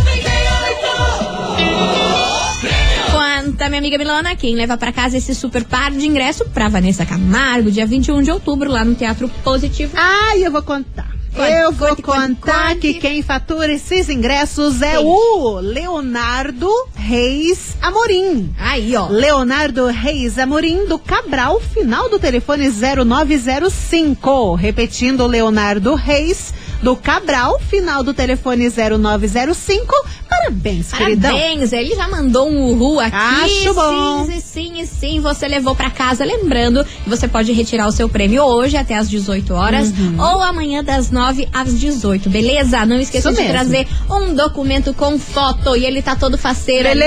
Quanta, 3.12 3.68
minha 3.68 3.80
amiga 3.80 3.98
Milana, 3.98 4.36
quem 4.36 4.56
leva 4.56 4.78
pra 4.78 4.92
casa 4.92 5.18
esse 5.18 5.36
super 5.36 5.64
par 5.64 5.92
de 5.92 6.06
ingresso 6.06 6.46
pra 6.50 6.70
Vanessa 6.70 7.06
Camargo, 7.06 7.72
dia 7.72 7.86
21 7.86 8.22
de 8.22 8.32
outubro, 8.32 8.70
lá 8.70 8.86
no 8.86 8.96
Teatro 8.96 9.30
Positivo. 9.44 9.94
Ai, 9.96 10.46
eu 10.46 10.52
vou 10.52 10.64
contar. 10.64 11.23
Eu 11.36 11.72
vou 11.72 11.96
contar 11.96 12.76
que 12.76 12.94
quem 12.96 13.24
fatura 13.24 13.74
esses 13.74 14.08
ingressos 14.08 14.82
é 14.82 15.00
o 15.00 15.60
Leonardo 15.60 16.70
Reis 16.96 17.76
Amorim. 17.82 18.54
Aí, 18.60 18.96
ó. 18.96 19.08
Leonardo 19.08 19.88
Reis 19.88 20.38
Amorim 20.38 20.86
do 20.86 21.00
Cabral, 21.00 21.60
final 21.60 22.08
do 22.08 22.20
telefone 22.20 22.70
0905. 22.70 24.54
Repetindo, 24.56 25.26
Leonardo 25.26 25.96
Reis 25.96 26.54
do 26.84 26.96
Cabral, 26.96 27.60
final 27.60 28.04
do 28.04 28.14
telefone 28.14 28.70
0905. 28.70 29.94
Parabéns, 30.30 30.92
queridão. 30.92 31.32
Parabéns, 31.32 31.72
ele 31.74 31.96
já 31.96 32.08
mandou 32.08 32.50
um 32.50 32.72
uhul 32.72 33.00
aqui. 33.00 33.16
Acho 33.16 33.74
bom. 33.74 34.26
Sim, 34.26 34.40
sim, 34.40 34.42
sim, 34.42 34.86
sim, 34.86 35.20
você 35.20 35.48
levou 35.48 35.74
pra 35.76 35.90
casa. 35.90 36.26
Lembrando 36.26 36.84
que 36.84 37.10
você 37.10 37.28
pode 37.28 37.52
retirar 37.54 37.88
o 37.88 37.92
seu 37.92 38.10
prêmio 38.10 38.44
hoje 38.44 38.76
até 38.76 38.96
às 38.96 39.10
18 39.10 39.54
horas 39.54 39.90
Uhum. 39.92 40.16
ou 40.20 40.42
amanhã 40.42 40.84
das 40.84 41.10
9 41.12 41.48
às 41.54 41.78
18, 41.80 42.30
beleza? 42.30 42.86
Não 42.86 43.00
esqueça 43.00 43.30
Isso 43.30 43.38
de 43.42 43.48
mesmo. 43.48 43.54
trazer 43.54 43.88
um 44.10 44.34
documento 44.34 44.94
com 44.94 45.18
foto 45.20 45.76
e 45.78 45.86
ele 45.86 46.02
tá 46.02 46.16
todo 46.16 46.38
faceiro 46.38 46.90
ali. 46.90 47.02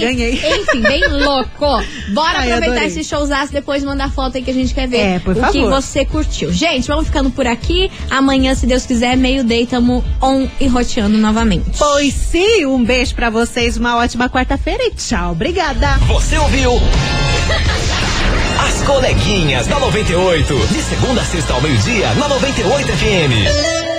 ganhei. 0.00 0.32
Enfim, 0.60 0.80
bem 0.80 1.06
louco. 1.22 1.66
Bora 2.12 2.38
Ai, 2.38 2.52
aproveitar 2.52 2.86
esse 2.86 3.04
showzaço, 3.04 3.52
depois 3.52 3.84
mandar 3.84 4.10
foto 4.10 4.36
aí 4.36 4.42
que 4.42 4.50
a 4.50 4.54
gente 4.54 4.74
quer 4.74 4.88
ver 4.88 4.96
É, 4.98 5.18
por 5.18 5.32
o 5.32 5.34
que 5.34 5.60
favor. 5.60 5.70
você 5.70 6.04
curtiu. 6.04 6.52
Gente, 6.52 6.88
vamos 6.88 7.06
ficando 7.06 7.30
por 7.30 7.46
aqui. 7.46 7.90
Amanhã, 8.10 8.54
se 8.54 8.66
Deus 8.66 8.84
quiser, 8.86 9.16
meio-day, 9.20 9.66
tamo 9.66 10.04
on 10.20 10.48
e 10.58 10.66
roteando 10.66 11.18
novamente. 11.18 11.78
Pois 11.78 12.12
sim, 12.14 12.66
um 12.66 12.82
beijo 12.82 13.14
pra 13.14 13.30
vocês, 13.30 13.76
uma 13.76 13.96
ótima 13.96 14.28
quarta-feira 14.28 14.82
e 14.84 14.90
tchau. 14.90 15.32
Obrigada. 15.32 15.98
Você 16.08 16.36
ouviu? 16.38 16.72
As 18.66 18.82
coleguinhas 18.82 19.66
da 19.66 19.78
98. 19.78 20.54
De 20.54 20.82
segunda 20.82 21.22
a 21.22 21.24
sexta 21.24 21.54
ao 21.54 21.60
meio-dia, 21.62 22.12
na 22.14 22.28
98 22.28 22.88
FM. 22.88 23.89